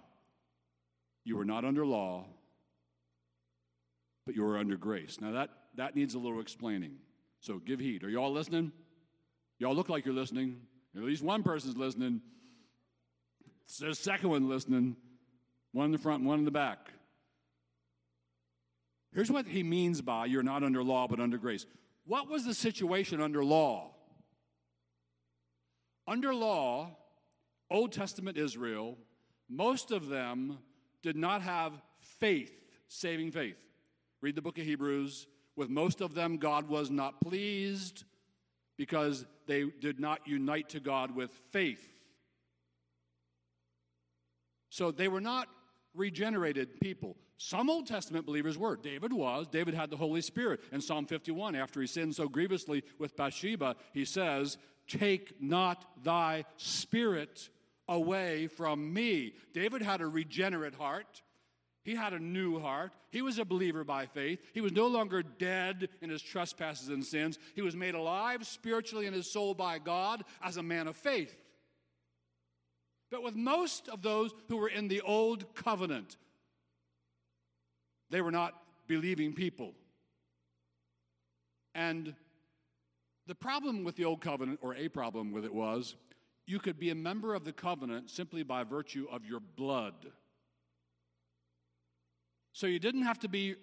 You 1.26 1.40
are 1.40 1.46
not 1.46 1.66
under 1.66 1.86
law 1.86 2.26
but 4.26 4.36
you 4.36 4.46
are 4.46 4.58
under 4.58 4.78
grace. 4.78 5.20
Now 5.20 5.32
that 5.34 5.50
that 5.76 5.96
needs 5.96 6.14
a 6.14 6.20
little 6.20 6.40
explaining 6.40 6.98
so 7.40 7.60
give 7.60 7.80
heed. 7.80 8.04
Are 8.04 8.10
you 8.10 8.18
all 8.18 8.32
listening? 8.32 8.72
Y'all 9.60 9.76
look 9.76 9.90
like 9.90 10.06
you're 10.06 10.16
listening. 10.16 10.62
At 10.96 11.04
least 11.04 11.24
one 11.24 11.44
person's 11.44 11.76
listening. 11.76 12.22
There's 13.80 14.00
a 14.00 14.02
second 14.02 14.30
one 14.30 14.48
listening. 14.48 14.96
One 15.74 15.86
in 15.86 15.92
the 15.92 15.98
front 15.98 16.24
one 16.24 16.40
in 16.40 16.46
the 16.46 16.52
back. 16.52 16.90
Here's 19.14 19.32
what 19.32 19.48
he 19.48 19.64
means 19.64 20.02
by 20.02 20.26
you're 20.26 20.44
not 20.44 20.64
under 20.64 20.84
law 20.84 21.08
but 21.08 21.20
under 21.20 21.38
grace. 21.38 21.66
What 22.06 22.30
was 22.30 22.46
the 22.46 22.54
situation 22.54 23.22
under 23.22 23.44
law? 23.44 23.92
Under 26.08 26.34
law, 26.34 26.98
Old 27.72 27.92
Testament 27.92 28.38
Israel, 28.38 28.98
most 29.50 29.92
of 29.92 30.10
them 30.10 30.58
did 31.02 31.16
not 31.16 31.42
have 31.42 31.74
faith, 32.00 32.54
saving 32.88 33.32
faith. 33.32 33.58
Read 34.22 34.36
the 34.36 34.42
book 34.42 34.58
of 34.58 34.66
Hebrews. 34.66 35.28
With 35.56 35.70
most 35.70 36.02
of 36.02 36.14
them, 36.14 36.38
God 36.38 36.68
was 36.68 36.90
not 36.90 37.22
pleased 37.22 38.04
because 38.78 39.26
they 39.46 39.66
did 39.82 40.00
not 40.00 40.28
unite 40.28 40.70
to 40.70 40.80
God 40.80 41.16
with 41.16 41.32
faith. 41.52 41.88
So 44.70 44.92
they 44.92 45.08
were 45.08 45.22
not 45.22 45.48
regenerated 45.96 46.80
people. 46.80 47.18
Some 47.38 47.70
Old 47.70 47.88
Testament 47.88 48.26
believers 48.26 48.58
were. 48.58 48.76
David 48.76 49.12
was. 49.12 49.48
David 49.48 49.74
had 49.74 49.90
the 49.90 49.98
Holy 49.98 50.22
Spirit. 50.22 50.62
In 50.72 50.82
Psalm 50.82 51.06
51, 51.06 51.56
after 51.56 51.82
he 51.82 51.88
sinned 51.88 52.16
so 52.16 52.28
grievously 52.28 52.84
with 53.00 53.16
Bathsheba, 53.16 53.76
he 53.94 54.06
says, 54.06 54.58
Take 54.88 55.42
not 55.42 55.86
thy 56.04 56.46
spirit 56.58 57.50
away 57.88 58.48
from 58.48 58.94
me. 58.94 59.34
David 59.54 59.82
had 59.82 60.02
a 60.02 60.08
regenerate 60.08 60.76
heart. 60.76 61.22
He 61.84 61.96
had 61.96 62.14
a 62.14 62.20
new 62.20 62.60
heart. 62.60 62.94
He 63.12 63.22
was 63.22 63.40
a 63.40 63.46
believer 63.46 63.84
by 63.84 64.06
faith. 64.06 64.40
He 64.54 64.62
was 64.62 64.72
no 64.72 64.88
longer 64.88 65.22
dead 65.22 65.90
in 66.02 66.10
his 66.10 66.22
trespasses 66.22 66.88
and 66.88 67.06
sins. 67.06 67.38
He 67.56 67.62
was 67.62 67.76
made 67.76 67.94
alive 67.94 68.48
spiritually 68.48 69.06
in 69.06 69.14
his 69.14 69.30
soul 69.30 69.54
by 69.54 69.80
God 69.80 70.24
as 70.42 70.56
a 70.56 70.64
man 70.64 70.88
of 70.88 70.96
faith. 70.96 71.36
But 73.14 73.22
with 73.22 73.36
most 73.36 73.90
of 73.90 74.02
those 74.02 74.32
who 74.50 74.58
were 74.58 74.70
in 74.70 74.88
the 74.88 75.02
old 75.02 75.54
covenant, 75.54 76.18
they 78.10 78.22
were 78.22 78.32
not 78.32 78.56
believing 78.88 79.34
people. 79.34 79.76
And 81.76 82.16
the 83.28 83.36
problem 83.36 83.84
with 83.84 83.98
the 83.98 84.06
Old 84.06 84.20
Covenant, 84.20 84.62
or 84.64 84.74
a 84.74 84.88
problem 84.88 85.32
with 85.32 85.46
it, 85.46 85.54
was 85.54 85.96
you 86.48 86.58
could 86.58 86.80
be 86.80 86.90
a 86.90 86.96
member 86.96 87.36
of 87.36 87.46
the 87.46 87.54
covenant 87.54 88.10
simply 88.10 88.42
by 88.42 88.64
virtue 88.64 89.06
of 89.12 89.24
your 89.24 89.42
blood. 89.42 89.94
So 92.52 92.66
you 92.66 92.80
didn't 92.80 93.04
have 93.04 93.20
to 93.20 93.30
be 93.30 93.58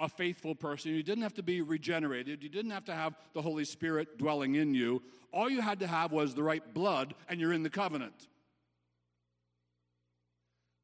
a 0.00 0.08
faithful 0.08 0.54
person. 0.54 0.94
You 0.94 1.02
didn't 1.02 1.22
have 1.24 1.34
to 1.34 1.42
be 1.42 1.60
regenerated. 1.60 2.42
You 2.42 2.48
didn't 2.48 2.70
have 2.70 2.86
to 2.86 2.94
have 2.94 3.14
the 3.34 3.42
Holy 3.42 3.66
Spirit 3.66 4.16
dwelling 4.16 4.54
in 4.54 4.72
you. 4.72 5.02
All 5.34 5.50
you 5.50 5.60
had 5.60 5.80
to 5.80 5.86
have 5.86 6.12
was 6.12 6.34
the 6.34 6.42
right 6.42 6.72
blood, 6.72 7.12
and 7.28 7.38
you're 7.38 7.52
in 7.52 7.62
the 7.62 7.68
covenant. 7.68 8.28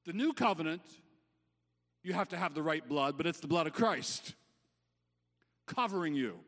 The 0.06 0.12
new 0.12 0.32
covenant 0.32 0.82
you 2.06 2.12
have 2.12 2.28
to 2.28 2.36
have 2.36 2.54
the 2.54 2.62
right 2.62 2.88
blood, 2.88 3.16
but 3.16 3.26
it's 3.26 3.40
the 3.40 3.48
blood 3.48 3.66
of 3.66 3.72
Christ 3.72 4.36
covering 5.66 6.14
you. 6.14 6.38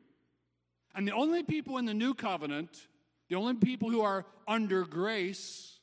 And 0.95 1.07
the 1.07 1.13
only 1.13 1.43
people 1.43 1.79
in 1.79 1.85
the 1.85 1.95
new 1.95 2.15
covenant, 2.15 2.87
the 3.29 3.35
only 3.35 3.55
people 3.55 3.91
who 3.91 4.01
are 4.01 4.25
under 4.47 4.85
grace, 4.85 5.81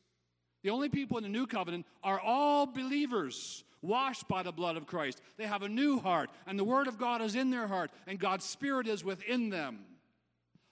the 0.64 0.70
only 0.70 0.88
people 0.88 1.18
in 1.18 1.24
the 1.24 1.30
new 1.30 1.46
covenant 1.46 1.86
are 2.02 2.22
all 2.22 2.66
believers 2.66 3.66
washed 3.82 4.30
by 4.30 4.44
the 4.44 4.54
blood 4.54 4.78
of 4.78 4.88
Christ. 4.88 5.22
They 5.36 5.46
have 5.46 5.62
a 5.62 5.70
new 5.70 6.00
heart, 6.00 6.30
and 6.48 6.58
the 6.58 6.64
Word 6.64 6.88
of 6.88 6.98
God 6.98 7.22
is 7.22 7.36
in 7.36 7.52
their 7.52 7.68
heart, 7.68 7.92
and 8.08 8.18
God's 8.18 8.46
Spirit 8.46 8.88
is 8.88 9.04
within 9.04 9.50
them. 9.50 9.80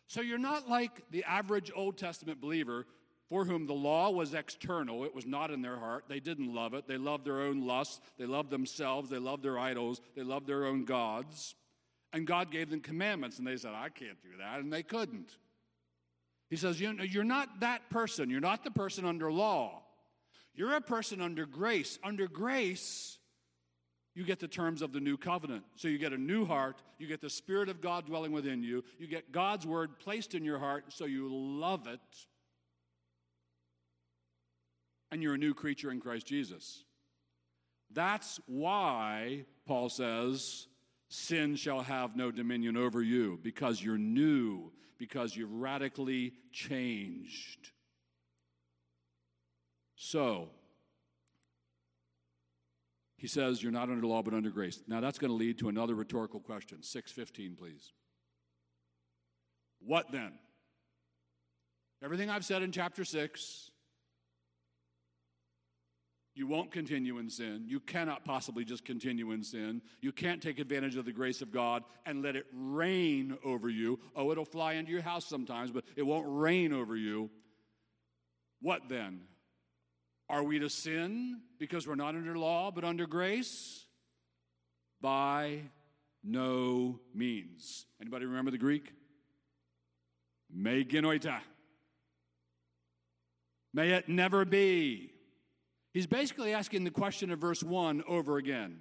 So 0.07 0.21
you're 0.21 0.37
not 0.37 0.69
like 0.69 1.03
the 1.11 1.25
average 1.25 1.71
Old 1.75 1.97
Testament 1.97 2.39
believer 2.39 2.85
for 3.33 3.45
whom 3.45 3.65
the 3.65 3.73
law 3.73 4.11
was 4.11 4.35
external, 4.35 5.03
it 5.05 5.15
was 5.15 5.25
not 5.25 5.49
in 5.49 5.63
their 5.63 5.77
heart. 5.77 6.03
They 6.07 6.19
didn't 6.19 6.53
love 6.53 6.75
it. 6.75 6.87
They 6.87 6.97
loved 6.97 7.25
their 7.25 7.41
own 7.41 7.65
lusts, 7.65 7.99
they 8.19 8.27
loved 8.27 8.51
themselves, 8.51 9.09
they 9.09 9.17
loved 9.17 9.41
their 9.41 9.57
idols, 9.57 10.01
they 10.15 10.21
loved 10.21 10.45
their 10.45 10.65
own 10.65 10.85
gods. 10.85 11.55
And 12.13 12.27
God 12.27 12.51
gave 12.51 12.69
them 12.69 12.79
commandments, 12.79 13.39
and 13.39 13.47
they 13.47 13.57
said, 13.57 13.71
I 13.73 13.89
can't 13.89 14.21
do 14.21 14.37
that, 14.37 14.59
and 14.59 14.71
they 14.71 14.83
couldn't. 14.83 15.35
He 16.51 16.57
says, 16.57 16.79
You're 16.79 17.23
not 17.23 17.61
that 17.61 17.89
person. 17.89 18.29
You're 18.29 18.39
not 18.39 18.63
the 18.63 18.69
person 18.69 19.03
under 19.03 19.31
law. 19.31 19.81
You're 20.53 20.75
a 20.75 20.81
person 20.81 21.19
under 21.19 21.47
grace. 21.47 21.97
Under 22.03 22.27
grace, 22.27 23.17
you 24.13 24.25
get 24.25 24.41
the 24.41 24.47
terms 24.47 24.83
of 24.83 24.93
the 24.93 24.99
new 24.99 25.17
covenant. 25.17 25.63
So 25.75 25.87
you 25.87 25.97
get 25.97 26.13
a 26.13 26.19
new 26.19 26.45
heart, 26.45 26.83
you 26.99 27.07
get 27.07 27.19
the 27.19 27.31
Spirit 27.31 27.67
of 27.67 27.81
God 27.81 28.05
dwelling 28.05 28.31
within 28.31 28.61
you, 28.61 28.83
you 28.99 29.07
get 29.07 29.31
God's 29.31 29.65
word 29.65 29.97
placed 29.97 30.35
in 30.35 30.45
your 30.45 30.59
heart 30.59 30.93
so 30.93 31.05
you 31.05 31.29
love 31.33 31.87
it 31.87 32.27
and 35.13 35.21
you're 35.21 35.35
a 35.35 35.37
new 35.37 35.53
creature 35.53 35.91
in 35.91 35.99
Christ 35.99 36.25
Jesus. 36.25 36.85
That's 37.91 38.39
why 38.47 39.45
Paul 39.67 39.89
says, 39.89 40.65
sin 41.07 41.55
shall 41.55 41.81
have 41.81 42.15
no 42.15 42.31
dominion 42.31 42.75
over 42.75 42.99
you, 42.99 43.39
because 43.43 43.81
you're 43.81 43.99
new, 43.99 44.71
because 44.97 45.35
you've 45.35 45.53
radically 45.53 46.33
changed. 46.51 47.69
So, 49.95 50.49
he 53.17 53.27
says 53.27 53.61
you're 53.61 53.71
not 53.71 53.91
under 53.91 54.07
law 54.07 54.23
but 54.23 54.33
under 54.33 54.49
grace. 54.49 54.81
Now 54.87 54.99
that's 54.99 55.19
going 55.19 55.29
to 55.29 55.37
lead 55.37 55.59
to 55.59 55.69
another 55.69 55.93
rhetorical 55.93 56.39
question. 56.39 56.81
615, 56.81 57.55
please. 57.55 57.93
What 59.79 60.11
then? 60.11 60.33
Everything 62.03 62.31
I've 62.31 62.43
said 62.43 62.63
in 62.63 62.71
chapter 62.71 63.05
6 63.05 63.69
you 66.35 66.47
won't 66.47 66.71
continue 66.71 67.19
in 67.19 67.29
sin. 67.29 67.65
You 67.67 67.79
cannot 67.79 68.25
possibly 68.25 68.65
just 68.65 68.83
continue 68.83 69.31
in 69.31 69.43
sin. 69.43 69.81
You 70.01 70.11
can't 70.11 70.41
take 70.41 70.57
advantage 70.57 70.95
of 70.95 71.05
the 71.05 71.11
grace 71.11 71.41
of 71.41 71.51
God 71.51 71.83
and 72.05 72.23
let 72.23 72.35
it 72.35 72.47
reign 72.51 73.37
over 73.45 73.69
you. 73.69 73.99
Oh, 74.15 74.31
it'll 74.31 74.45
fly 74.45 74.73
into 74.73 74.91
your 74.91 75.03
house 75.03 75.25
sometimes, 75.25 75.71
but 75.71 75.83
it 75.95 76.01
won't 76.01 76.25
reign 76.27 76.73
over 76.73 76.95
you. 76.95 77.29
What 78.61 78.89
then? 78.89 79.21
Are 80.27 80.43
we 80.43 80.57
to 80.59 80.69
sin 80.69 81.41
because 81.59 81.85
we're 81.85 81.95
not 81.95 82.15
under 82.15 82.37
law 82.37 82.71
but 82.71 82.83
under 82.83 83.05
grace? 83.05 83.85
By 85.01 85.59
no 86.23 86.99
means. 87.13 87.85
Anybody 88.01 88.25
remember 88.25 88.49
the 88.49 88.57
Greek? 88.57 88.91
Me 90.51 90.83
genoito. 90.83 91.39
May 93.73 93.91
it 93.91 94.07
never 94.09 94.45
be. 94.45 95.12
He's 95.93 96.07
basically 96.07 96.53
asking 96.53 96.83
the 96.83 96.91
question 96.91 97.31
of 97.31 97.39
verse 97.39 97.61
1 97.61 98.03
over 98.07 98.37
again. 98.37 98.79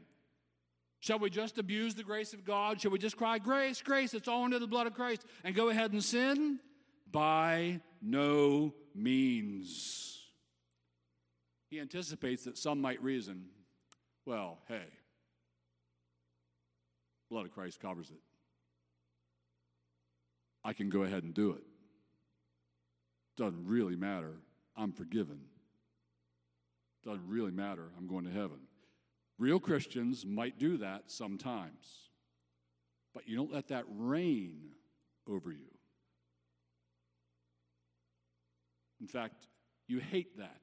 Shall 1.00 1.18
we 1.18 1.30
just 1.30 1.58
abuse 1.58 1.94
the 1.94 2.04
grace 2.04 2.32
of 2.32 2.44
God? 2.44 2.80
Shall 2.80 2.90
we 2.90 2.98
just 2.98 3.16
cry, 3.16 3.38
Grace, 3.38 3.82
grace, 3.82 4.14
it's 4.14 4.28
all 4.28 4.44
under 4.44 4.58
the 4.58 4.66
blood 4.66 4.86
of 4.86 4.94
Christ, 4.94 5.26
and 5.44 5.54
go 5.54 5.68
ahead 5.68 5.92
and 5.92 6.02
sin? 6.02 6.58
By 7.10 7.80
no 8.00 8.72
means. 8.94 10.20
He 11.68 11.80
anticipates 11.80 12.44
that 12.44 12.56
some 12.56 12.80
might 12.80 13.02
reason, 13.02 13.46
well, 14.24 14.58
hey, 14.68 14.84
blood 17.30 17.46
of 17.46 17.52
Christ 17.52 17.80
covers 17.80 18.10
it. 18.10 18.20
I 20.64 20.72
can 20.72 20.88
go 20.88 21.02
ahead 21.02 21.24
and 21.24 21.34
do 21.34 21.50
it. 21.50 21.64
Doesn't 23.36 23.66
really 23.66 23.96
matter. 23.96 24.36
I'm 24.76 24.92
forgiven. 24.92 25.40
Doesn't 27.04 27.28
really 27.28 27.50
matter. 27.50 27.90
I'm 27.98 28.06
going 28.06 28.24
to 28.24 28.30
heaven. 28.30 28.60
Real 29.38 29.58
Christians 29.58 30.24
might 30.24 30.58
do 30.58 30.76
that 30.78 31.10
sometimes, 31.10 32.10
but 33.12 33.28
you 33.28 33.36
don't 33.36 33.52
let 33.52 33.68
that 33.68 33.84
reign 33.88 34.70
over 35.28 35.50
you. 35.50 35.70
In 39.00 39.08
fact, 39.08 39.48
you 39.88 39.98
hate 39.98 40.38
that. 40.38 40.60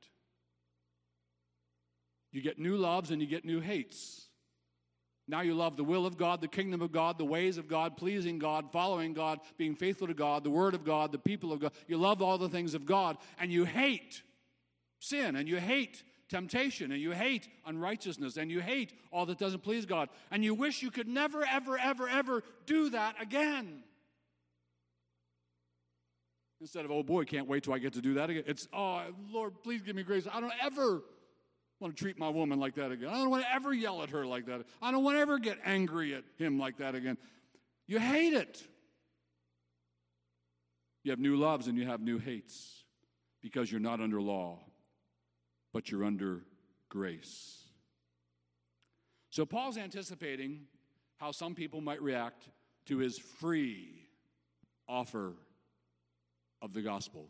You 2.31 2.41
get 2.41 2.57
new 2.57 2.77
loves 2.77 3.11
and 3.11 3.21
you 3.21 3.27
get 3.27 3.43
new 3.43 3.59
hates. 3.59 4.27
Now 5.27 5.41
you 5.41 5.53
love 5.53 5.77
the 5.77 5.83
will 5.83 6.05
of 6.05 6.17
God, 6.17 6.41
the 6.41 6.47
kingdom 6.47 6.81
of 6.81 6.91
God, 6.91 7.17
the 7.17 7.25
ways 7.25 7.57
of 7.57 7.67
God, 7.67 7.97
pleasing 7.97 8.39
God, 8.39 8.71
following 8.71 9.13
God, 9.13 9.39
being 9.57 9.75
faithful 9.75 10.07
to 10.07 10.13
God, 10.13 10.43
the 10.43 10.49
word 10.49 10.73
of 10.73 10.83
God, 10.83 11.11
the 11.11 11.19
people 11.19 11.51
of 11.51 11.59
God. 11.59 11.73
You 11.87 11.97
love 11.97 12.21
all 12.21 12.37
the 12.37 12.49
things 12.49 12.73
of 12.73 12.85
God, 12.85 13.17
and 13.39 13.51
you 13.51 13.65
hate 13.65 14.23
sin, 14.99 15.35
and 15.35 15.47
you 15.47 15.57
hate 15.57 16.03
temptation, 16.29 16.91
and 16.91 17.01
you 17.01 17.11
hate 17.11 17.47
unrighteousness, 17.65 18.37
and 18.37 18.49
you 18.49 18.61
hate 18.61 18.93
all 19.11 19.25
that 19.25 19.37
doesn't 19.37 19.63
please 19.63 19.85
God, 19.85 20.09
and 20.31 20.43
you 20.43 20.53
wish 20.53 20.81
you 20.81 20.91
could 20.91 21.07
never, 21.07 21.43
ever, 21.43 21.77
ever, 21.77 22.07
ever 22.07 22.43
do 22.65 22.89
that 22.91 23.15
again. 23.21 23.83
Instead 26.61 26.85
of, 26.85 26.91
oh 26.91 27.03
boy, 27.03 27.23
can't 27.23 27.47
wait 27.47 27.63
till 27.63 27.73
I 27.73 27.79
get 27.79 27.93
to 27.93 28.01
do 28.01 28.15
that 28.15 28.29
again. 28.29 28.43
It's, 28.45 28.67
oh, 28.73 29.01
Lord, 29.31 29.53
please 29.63 29.81
give 29.81 29.95
me 29.95 30.03
grace. 30.03 30.27
I 30.31 30.41
don't 30.41 30.53
ever 30.61 31.01
want 31.79 31.95
to 31.95 32.03
treat 32.03 32.19
my 32.19 32.27
woman 32.27 32.59
like 32.59 32.75
that 32.75 32.91
again. 32.91 33.07
I 33.07 33.13
don't 33.13 33.29
want 33.29 33.43
to 33.43 33.53
ever 33.53 33.73
yell 33.73 34.03
at 34.03 34.09
her 34.09 34.25
like 34.25 34.45
that. 34.47 34.65
I 34.81 34.91
don't 34.91 35.03
want 35.03 35.17
to 35.17 35.21
ever 35.21 35.39
get 35.39 35.57
angry 35.63 36.13
at 36.13 36.23
him 36.37 36.59
like 36.59 36.77
that 36.77 36.95
again. 36.95 37.17
You 37.87 37.99
hate 37.99 38.33
it. 38.33 38.61
You 41.03 41.11
have 41.11 41.19
new 41.19 41.37
loves 41.37 41.67
and 41.67 41.77
you 41.77 41.87
have 41.87 42.01
new 42.01 42.19
hates 42.19 42.83
because 43.41 43.71
you're 43.71 43.79
not 43.79 44.01
under 44.01 44.21
law, 44.21 44.59
but 45.73 45.91
you're 45.91 46.03
under 46.03 46.43
grace. 46.89 47.63
So 49.29 49.45
Paul's 49.45 49.77
anticipating 49.77 50.61
how 51.17 51.31
some 51.31 51.53
people 51.53 51.81
might 51.81 52.01
react 52.01 52.49
to 52.87 52.97
his 52.97 53.19
free 53.19 54.07
offer 54.87 55.33
of 56.61 56.73
the 56.73 56.81
gospel. 56.81 57.27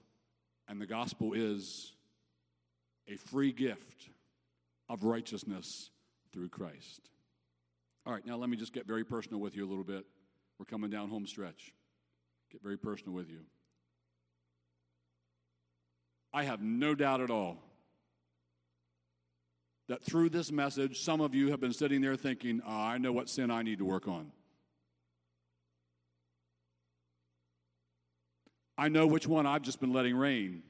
And 0.67 0.79
the 0.79 0.85
gospel 0.85 1.33
is 1.33 1.93
a 3.07 3.15
free 3.17 3.51
gift 3.51 4.09
of 4.87 5.03
righteousness 5.03 5.89
through 6.31 6.49
Christ. 6.49 7.09
All 8.05 8.13
right, 8.13 8.25
now 8.25 8.37
let 8.37 8.49
me 8.49 8.57
just 8.57 8.73
get 8.73 8.87
very 8.87 9.03
personal 9.03 9.39
with 9.39 9.55
you 9.55 9.65
a 9.65 9.69
little 9.69 9.83
bit. 9.83 10.05
We're 10.57 10.65
coming 10.65 10.89
down 10.89 11.09
home 11.09 11.25
stretch. 11.27 11.73
Get 12.51 12.61
very 12.63 12.77
personal 12.77 13.13
with 13.13 13.29
you. 13.29 13.41
I 16.33 16.43
have 16.43 16.61
no 16.61 16.95
doubt 16.95 17.21
at 17.21 17.29
all 17.29 17.57
that 19.89 20.03
through 20.03 20.29
this 20.29 20.51
message, 20.51 21.01
some 21.01 21.19
of 21.19 21.33
you 21.33 21.49
have 21.49 21.59
been 21.59 21.73
sitting 21.73 21.99
there 21.99 22.15
thinking, 22.15 22.61
oh, 22.65 22.71
I 22.71 22.99
know 22.99 23.11
what 23.11 23.27
sin 23.27 23.49
I 23.49 23.63
need 23.63 23.79
to 23.79 23.85
work 23.85 24.07
on. 24.07 24.31
I 28.77 28.87
know 28.87 29.07
which 29.07 29.27
one 29.27 29.47
I've 29.47 29.63
just 29.63 29.81
been 29.81 29.91
letting 29.91 30.15
reign. 30.15 30.61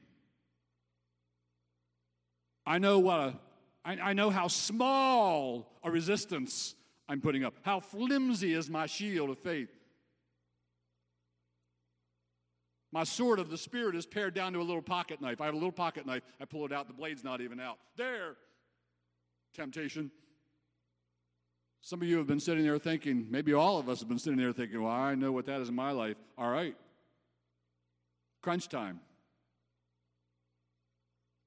I 2.66 2.78
know 2.78 2.98
what 2.98 3.20
a, 3.20 3.38
I, 3.84 3.92
I 3.92 4.12
know 4.14 4.30
how 4.30 4.48
small 4.48 5.70
a 5.84 5.90
resistance 5.90 6.74
I'm 7.06 7.20
putting 7.20 7.44
up. 7.44 7.54
How 7.60 7.78
flimsy 7.78 8.54
is 8.54 8.70
my 8.70 8.86
shield 8.86 9.28
of 9.28 9.38
faith. 9.38 9.70
My 12.90 13.04
sword 13.04 13.38
of 13.38 13.50
the 13.50 13.58
Spirit 13.58 13.94
is 13.96 14.06
pared 14.06 14.34
down 14.34 14.54
to 14.54 14.60
a 14.60 14.62
little 14.62 14.82
pocket 14.82 15.20
knife. 15.20 15.42
I 15.42 15.44
have 15.44 15.54
a 15.54 15.58
little 15.58 15.70
pocket 15.70 16.06
knife. 16.06 16.22
I 16.40 16.46
pull 16.46 16.64
it 16.64 16.72
out, 16.72 16.88
the 16.88 16.94
blade's 16.94 17.22
not 17.22 17.42
even 17.42 17.60
out. 17.60 17.76
There, 17.96 18.36
temptation. 19.54 20.10
Some 21.82 22.02
of 22.02 22.08
you 22.08 22.18
have 22.18 22.26
been 22.26 22.40
sitting 22.40 22.64
there 22.64 22.78
thinking, 22.78 23.26
maybe 23.30 23.54
all 23.54 23.78
of 23.78 23.88
us 23.88 24.00
have 24.00 24.08
been 24.08 24.18
sitting 24.18 24.38
there 24.38 24.52
thinking, 24.52 24.82
well, 24.82 24.92
I 24.92 25.14
know 25.14 25.32
what 25.32 25.46
that 25.46 25.60
is 25.60 25.68
in 25.68 25.74
my 25.74 25.92
life. 25.92 26.16
All 26.36 26.50
right, 26.50 26.76
Crunch 28.42 28.68
time. 28.68 29.00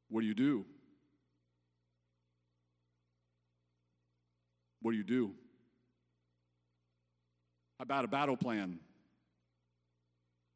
What 0.09 0.21
do 0.21 0.27
you 0.27 0.35
do? 0.35 0.65
What 4.81 4.91
do 4.91 4.97
you 4.97 5.03
do? 5.03 5.31
How 7.79 7.83
about 7.83 8.05
a 8.05 8.07
battle 8.07 8.37
plan? 8.37 8.79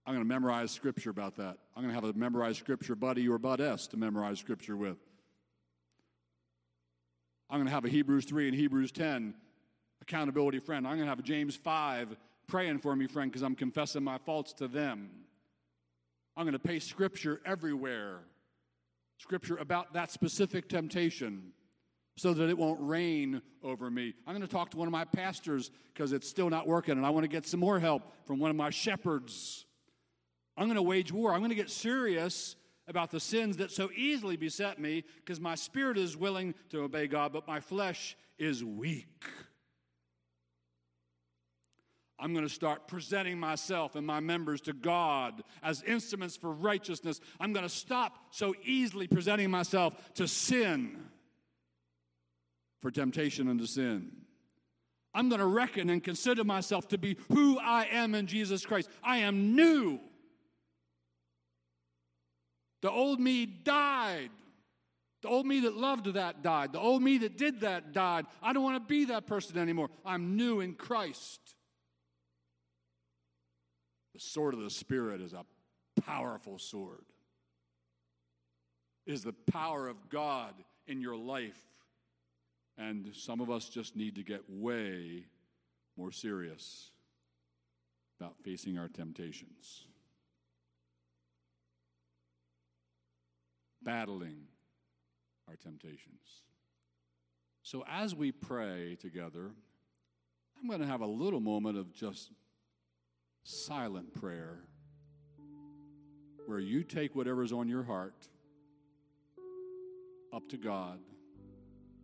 I'm 0.06 0.14
going 0.14 0.24
to 0.24 0.28
memorize 0.28 0.72
scripture 0.72 1.10
about 1.10 1.38
that. 1.38 1.58
I'm 1.76 1.84
going 1.84 1.94
to 1.94 1.96
have 1.96 2.04
a 2.04 2.18
memorized 2.18 2.60
scripture 2.60 2.96
buddy 2.96 3.28
or 3.28 3.40
budess 3.40 3.90
to 3.90 3.98
memorize 3.98 4.40
scripture 4.40 4.78
with. 4.78 4.98
I'm 7.50 7.58
going 7.60 7.68
to 7.68 7.74
have 7.74 7.86
a 7.86 7.90
Hebrews 7.90 8.26
3 8.26 8.50
and 8.50 8.56
Hebrews 8.56 8.92
10 8.92 9.34
accountability 10.02 10.60
friend. 10.60 10.86
I'm 10.86 10.94
going 10.94 11.06
to 11.06 11.10
have 11.10 11.20
a 11.20 11.24
James 11.24 11.56
5 11.56 12.16
praying 12.48 12.80
for 12.80 12.96
me 12.96 13.08
friend 13.08 13.32
because 13.32 13.42
I'm 13.42 13.56
confessing 13.56 14.04
my 14.04 14.18
faults 14.18 14.54
to 14.54 14.68
them. 14.68 15.10
I'm 16.36 16.44
going 16.44 16.54
to 16.54 16.60
paste 16.60 16.90
scripture 16.90 17.42
everywhere, 17.46 18.20
scripture 19.18 19.58
about 19.58 19.94
that 19.94 20.12
specific 20.12 20.70
temptation 20.70 21.54
so 22.18 22.34
that 22.34 22.50
it 22.50 22.58
won't 22.58 22.80
reign 22.82 23.42
over 23.64 23.90
me. 23.90 24.14
I'm 24.26 24.34
going 24.34 24.46
to 24.46 24.54
talk 24.54 24.72
to 24.72 24.78
one 24.78 24.88
of 24.88 24.92
my 24.92 25.06
pastors 25.06 25.72
because 25.94 26.12
it's 26.12 26.28
still 26.28 26.50
not 26.50 26.68
working 26.68 26.98
and 26.98 27.06
I 27.06 27.12
want 27.12 27.24
to 27.24 27.30
get 27.30 27.48
some 27.48 27.60
more 27.60 27.80
help 27.80 28.04
from 28.26 28.40
one 28.40 28.50
of 28.50 28.58
my 28.58 28.72
shepherds. 28.72 29.66
I'm 30.58 30.66
going 30.66 30.76
to 30.76 30.82
wage 30.82 31.12
war. 31.12 31.34
I'm 31.34 31.40
going 31.40 31.50
to 31.50 31.56
get 31.56 31.70
serious 31.70 32.57
about 32.88 33.12
the 33.12 33.20
sins 33.20 33.58
that 33.58 33.72
so 33.72 33.90
easily 33.96 34.38
beset 34.38 34.80
me 34.80 35.04
because 35.18 35.40
my 35.40 35.56
spirit 35.56 35.98
is 35.98 36.16
willing 36.16 36.56
to 36.70 36.84
obey 36.84 37.08
God, 37.08 37.34
but 37.34 37.48
my 37.48 37.60
flesh 37.60 38.16
is 38.38 38.64
weak. 38.64 39.26
I'm 42.20 42.34
going 42.34 42.48
to 42.48 42.54
start 42.54 42.88
presenting 42.88 43.40
myself 43.40 43.96
and 43.96 44.08
my 44.08 44.20
members 44.20 44.62
to 44.62 44.74
God 44.74 45.44
as 45.62 45.84
instruments 45.84 46.36
for 46.36 46.52
righteousness. 46.52 47.22
I'm 47.40 47.54
going 47.54 47.66
to 47.66 47.70
stop 47.70 48.18
so 48.32 48.56
easily 48.64 49.08
presenting 49.08 49.52
myself 49.52 50.14
to 50.16 50.28
sin 50.28 50.98
for 52.82 52.90
temptation 52.90 53.48
and 53.48 53.60
to 53.60 53.68
sin. 53.68 54.12
I'm 55.14 55.30
going 55.30 55.40
to 55.40 55.48
reckon 55.48 55.90
and 55.90 56.04
consider 56.04 56.44
myself 56.44 56.88
to 56.90 56.98
be 56.98 57.18
who 57.30 57.60
I 57.60 57.86
am 57.92 58.16
in 58.16 58.28
Jesus 58.28 58.66
Christ. 58.66 58.90
I 59.04 59.20
am 59.20 59.56
new. 59.56 60.00
The 62.82 62.92
old 62.92 63.20
me 63.20 63.46
died. 63.46 64.30
The 65.24 65.30
old 65.30 65.46
me 65.46 65.62
that 65.62 65.76
loved 65.76 66.14
that 66.14 66.44
died. 66.44 66.74
The 66.74 66.80
old 66.80 67.02
me 67.02 67.18
that 67.20 67.38
did 67.38 67.62
that 67.62 67.92
died. 67.92 68.26
I 68.42 68.54
don't 68.54 68.64
want 68.64 68.76
to 68.76 68.88
be 68.88 69.06
that 69.06 69.26
person 69.26 69.58
anymore. 69.58 69.90
I'm 70.06 70.36
new 70.36 70.60
in 70.60 70.76
Christ. 70.76 71.40
The 74.14 74.20
sword 74.20 74.54
of 74.54 74.62
the 74.62 74.70
Spirit 74.70 75.22
is 75.22 75.34
a 75.34 75.46
powerful 76.02 76.60
sword. 76.60 77.06
It 79.06 79.14
is 79.14 79.24
the 79.24 79.34
power 79.52 79.88
of 79.88 80.10
God 80.10 80.54
in 80.86 81.02
your 81.02 81.16
life. 81.16 81.62
And 82.78 83.10
some 83.16 83.42
of 83.42 83.50
us 83.50 83.70
just 83.70 83.96
need 83.96 84.16
to 84.16 84.24
get 84.24 84.42
way 84.48 85.26
more 85.98 86.12
serious 86.12 86.92
about 88.20 88.36
facing 88.44 88.78
our 88.78 88.88
temptations, 88.88 89.86
battling 93.88 94.44
our 95.48 95.56
temptations. 95.56 96.44
So, 97.64 97.86
as 97.90 98.14
we 98.14 98.34
pray 98.34 98.98
together, 99.00 99.52
I'm 100.60 100.68
going 100.68 100.82
to 100.82 100.88
have 100.88 101.00
a 101.00 101.08
little 101.08 101.40
moment 101.40 101.78
of 101.78 101.94
just 101.94 102.32
silent 103.44 104.14
prayer 104.14 104.60
where 106.48 106.60
you 106.60 106.84
take 106.84 107.16
whatever's 107.16 107.54
on 107.54 107.70
your 107.70 107.84
heart 107.84 108.28
up 110.34 110.50
to 110.50 110.58
God 110.58 111.00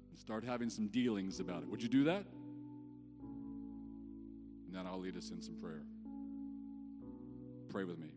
and 0.10 0.18
start 0.18 0.46
having 0.46 0.70
some 0.70 0.88
dealings 0.88 1.42
about 1.42 1.64
it. 1.64 1.70
Would 1.70 1.84
you 1.84 1.90
do 1.90 2.06
that? 2.06 2.24
And 4.68 4.74
then 4.74 4.88
I'll 4.88 5.00
lead 5.00 5.18
us 5.18 5.32
in 5.32 5.42
some 5.42 5.56
prayer. 5.56 5.84
Pray 7.70 7.84
with 7.84 8.00
me. 8.00 8.12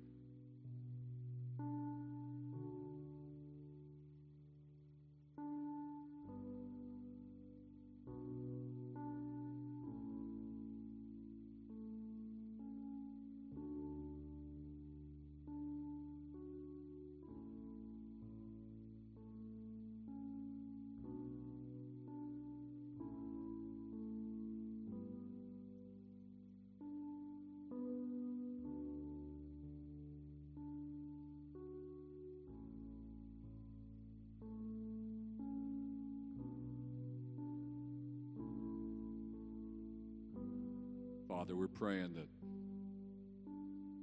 Father, 41.47 41.57
we're 41.57 41.68
praying 41.68 42.12
that 42.14 42.26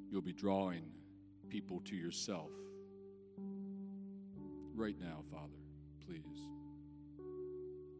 you'll 0.09 0.21
be 0.21 0.31
drawing 0.31 0.83
people 1.49 1.81
to 1.81 1.93
yourself 1.93 2.49
right 4.73 4.95
now, 4.97 5.23
Father, 5.29 5.59
please. 6.05 6.23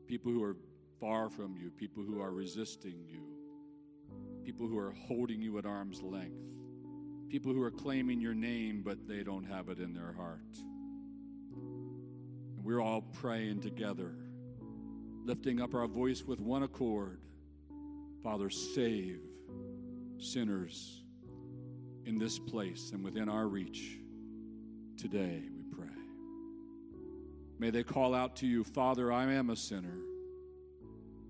People 0.08 0.32
who 0.32 0.42
are 0.44 0.56
far 1.02 1.30
from 1.30 1.58
you, 1.58 1.72
people 1.72 2.04
who 2.04 2.22
are 2.22 2.32
resisting 2.32 3.04
you, 3.06 3.20
people 4.46 4.66
who 4.66 4.78
are 4.78 4.92
holding 4.92 5.42
you 5.42 5.58
at 5.58 5.66
arm's 5.66 6.02
length, 6.02 6.48
people 7.28 7.52
who 7.52 7.62
are 7.62 7.72
claiming 7.72 8.22
your 8.22 8.34
name 8.34 8.82
but 8.82 9.10
they 9.10 9.24
don't 9.24 9.44
have 9.44 9.68
it 9.68 9.80
in 9.80 9.94
their 9.94 10.14
heart. 10.14 10.56
And 11.52 12.64
we're 12.64 12.82
all 12.82 13.02
praying 13.02 13.60
together, 13.60 14.16
lifting 15.26 15.60
up 15.60 15.76
our 15.76 15.88
voice 15.88 16.24
with 16.24 16.40
one 16.40 16.64
accord. 16.64 17.20
Father, 18.24 18.50
save 18.50 19.20
sinners 20.24 21.04
in 22.06 22.18
this 22.18 22.40
place 22.40 22.92
and 22.94 23.04
within 23.04 23.30
our 23.30 23.48
reach 23.48 23.98
today, 24.98 25.44
we 25.56 25.64
pray. 25.64 25.88
May 27.60 27.70
they 27.70 27.84
call 27.84 28.14
out 28.14 28.36
to 28.38 28.48
you, 28.48 28.64
Father, 28.64 29.12
I 29.12 29.32
am 29.34 29.50
a 29.50 29.56
sinner. 29.56 29.98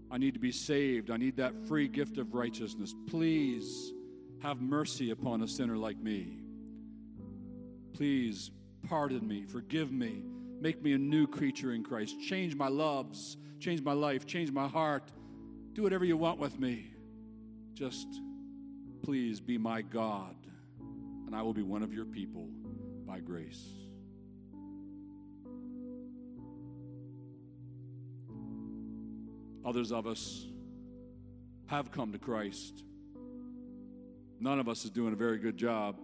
I 0.10 0.18
need 0.18 0.36
to 0.36 0.40
be 0.40 0.52
saved. 0.52 1.10
I 1.10 1.18
need 1.18 1.38
that 1.38 1.68
free 1.68 1.88
gift 1.88 2.18
of 2.18 2.34
righteousness. 2.34 2.94
Please 3.08 3.92
have 4.42 4.62
mercy 4.62 5.12
upon 5.12 5.42
a 5.42 5.48
sinner 5.48 5.78
like 5.78 5.98
me. 5.98 6.40
Please 7.94 8.52
pardon 8.88 9.28
me, 9.28 9.46
forgive 9.46 9.92
me, 9.92 10.24
make 10.60 10.82
me 10.84 10.94
a 10.94 10.98
new 10.98 11.26
creature 11.28 11.74
in 11.74 11.84
Christ. 11.84 12.20
Change 12.22 12.56
my 12.56 12.68
loves, 12.68 13.38
change 13.60 13.82
my 13.82 13.94
life, 13.94 14.26
change 14.26 14.52
my 14.52 14.68
heart. 14.68 15.12
Do 15.74 15.84
whatever 15.84 16.06
you 16.06 16.18
want 16.18 16.40
with 16.40 16.60
me. 16.60 16.92
Just 17.74 18.08
please 19.04 19.42
be 19.42 19.58
my 19.58 19.82
God 19.82 20.36
and 21.28 21.36
I 21.36 21.42
will 21.42 21.54
be 21.54 21.62
one 21.62 21.84
of 21.84 21.94
your 21.94 22.06
people 22.06 22.48
by 23.06 23.20
grace. 23.20 23.68
Others 29.66 29.92
of 29.92 30.08
us 30.08 30.48
have 31.68 31.92
come 31.92 32.14
to 32.14 32.18
Christ. 32.18 32.84
None 34.40 34.60
of 34.60 34.70
us 34.70 34.86
is 34.86 34.92
doing 34.92 35.14
a 35.14 35.16
very 35.18 35.38
good 35.38 35.58
job. 35.58 36.00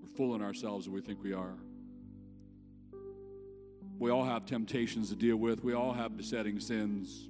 We're 0.00 0.08
fooling 0.16 0.42
ourselves 0.42 0.86
if 0.86 0.92
we 0.92 1.00
think 1.00 1.22
we 1.22 1.32
are. 1.32 1.54
We 3.98 4.10
all 4.10 4.24
have 4.24 4.46
temptations 4.46 5.10
to 5.10 5.16
deal 5.16 5.36
with. 5.36 5.62
We 5.62 5.74
all 5.74 5.92
have 5.92 6.16
besetting 6.16 6.60
sins. 6.60 7.28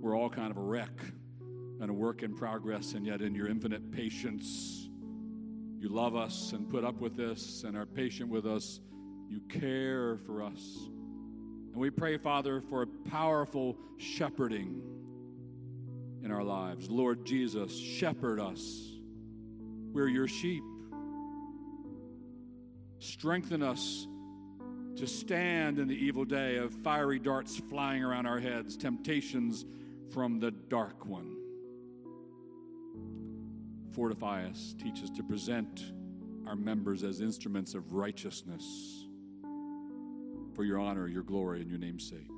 We're 0.00 0.16
all 0.16 0.28
kind 0.28 0.50
of 0.50 0.56
a 0.56 0.62
wreck 0.62 0.92
and 1.80 1.90
a 1.90 1.94
work 1.94 2.22
in 2.22 2.34
progress, 2.34 2.94
and 2.94 3.06
yet 3.06 3.22
in 3.22 3.34
your 3.34 3.48
infinite 3.48 3.92
patience, 3.92 4.88
you 5.78 5.88
love 5.88 6.16
us 6.16 6.52
and 6.52 6.68
put 6.68 6.84
up 6.84 7.00
with 7.00 7.16
this 7.16 7.62
and 7.64 7.76
are 7.76 7.86
patient 7.86 8.28
with 8.28 8.46
us. 8.46 8.80
You 9.28 9.40
care 9.48 10.18
for 10.26 10.42
us. 10.42 10.88
And 11.72 11.76
we 11.76 11.90
pray, 11.90 12.16
Father, 12.16 12.60
for 12.60 12.82
a 12.82 12.86
powerful 13.08 13.76
shepherding 13.96 14.82
in 16.24 16.32
our 16.32 16.42
lives. 16.42 16.90
Lord 16.90 17.24
Jesus, 17.24 17.78
shepherd 17.78 18.40
us. 18.40 18.92
We're 19.92 20.08
your 20.08 20.26
sheep. 20.26 20.64
Strengthen 22.98 23.62
us 23.62 24.08
to 24.96 25.06
stand 25.06 25.78
in 25.78 25.86
the 25.86 25.94
evil 25.94 26.24
day 26.24 26.56
of 26.56 26.72
fiery 26.82 27.20
darts 27.20 27.56
flying 27.70 28.02
around 28.02 28.26
our 28.26 28.40
heads, 28.40 28.76
temptations 28.76 29.64
from 30.12 30.40
the 30.40 30.50
dark 30.50 31.06
one 31.06 31.37
fortify 33.92 34.44
us, 34.44 34.74
teach 34.82 35.02
us 35.02 35.10
to 35.10 35.22
present 35.22 35.92
our 36.46 36.56
members 36.56 37.04
as 37.04 37.20
instruments 37.20 37.74
of 37.74 37.92
righteousness 37.92 39.06
for 40.54 40.64
your 40.64 40.78
honor, 40.78 41.06
your 41.06 41.22
glory, 41.22 41.60
and 41.60 41.68
your 41.70 41.78
name's 41.78 42.08
sake. 42.08 42.30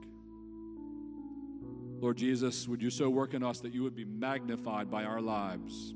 Lord 2.01 2.17
Jesus, 2.17 2.67
would 2.67 2.83
you 2.83 2.91
so 2.91 3.09
work 3.09 3.35
in 3.35 3.43
us 3.43 3.61
that 3.61 3.73
you 3.73 3.83
would 3.83 3.95
be 3.95 4.05
magnified 4.05 4.91
by 4.91 5.05
our 5.05 5.21
lives, 5.21 5.95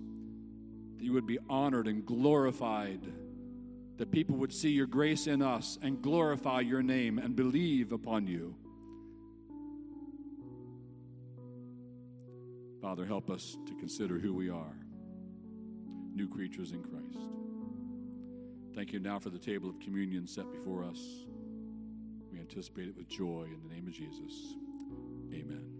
that 0.96 1.05
you 1.05 1.12
would 1.12 1.26
be 1.26 1.38
honored 1.48 1.88
and 1.88 2.05
glorified, 2.05 3.00
that 3.96 4.11
people 4.11 4.36
would 4.36 4.52
see 4.52 4.70
your 4.70 4.86
grace 4.86 5.26
in 5.26 5.42
us 5.42 5.78
and 5.82 6.02
glorify 6.02 6.61
your 6.61 6.82
name 6.82 7.18
and 7.18 7.34
believe 7.34 7.92
upon 7.92 8.26
you. 8.26 8.55
Father, 12.80 13.07
help 13.07 13.30
us 13.30 13.57
to 13.66 13.74
consider 13.74 14.18
who 14.18 14.34
we 14.34 14.50
are 14.50 14.84
new 16.14 16.28
creatures 16.28 16.72
in 16.72 16.82
Christ. 16.82 17.18
Thank 18.74 18.92
you 18.92 19.00
now 19.00 19.18
for 19.18 19.30
the 19.30 19.38
table 19.38 19.68
of 19.68 19.78
communion 19.80 20.26
set 20.26 20.50
before 20.52 20.84
us. 20.84 21.00
We 22.32 22.40
anticipate 22.40 22.88
it 22.88 22.96
with 22.96 23.08
joy 23.08 23.44
in 23.44 23.60
the 23.68 23.74
name 23.74 23.86
of 23.86 23.92
Jesus. 23.92 24.54
Amen. 25.32 25.74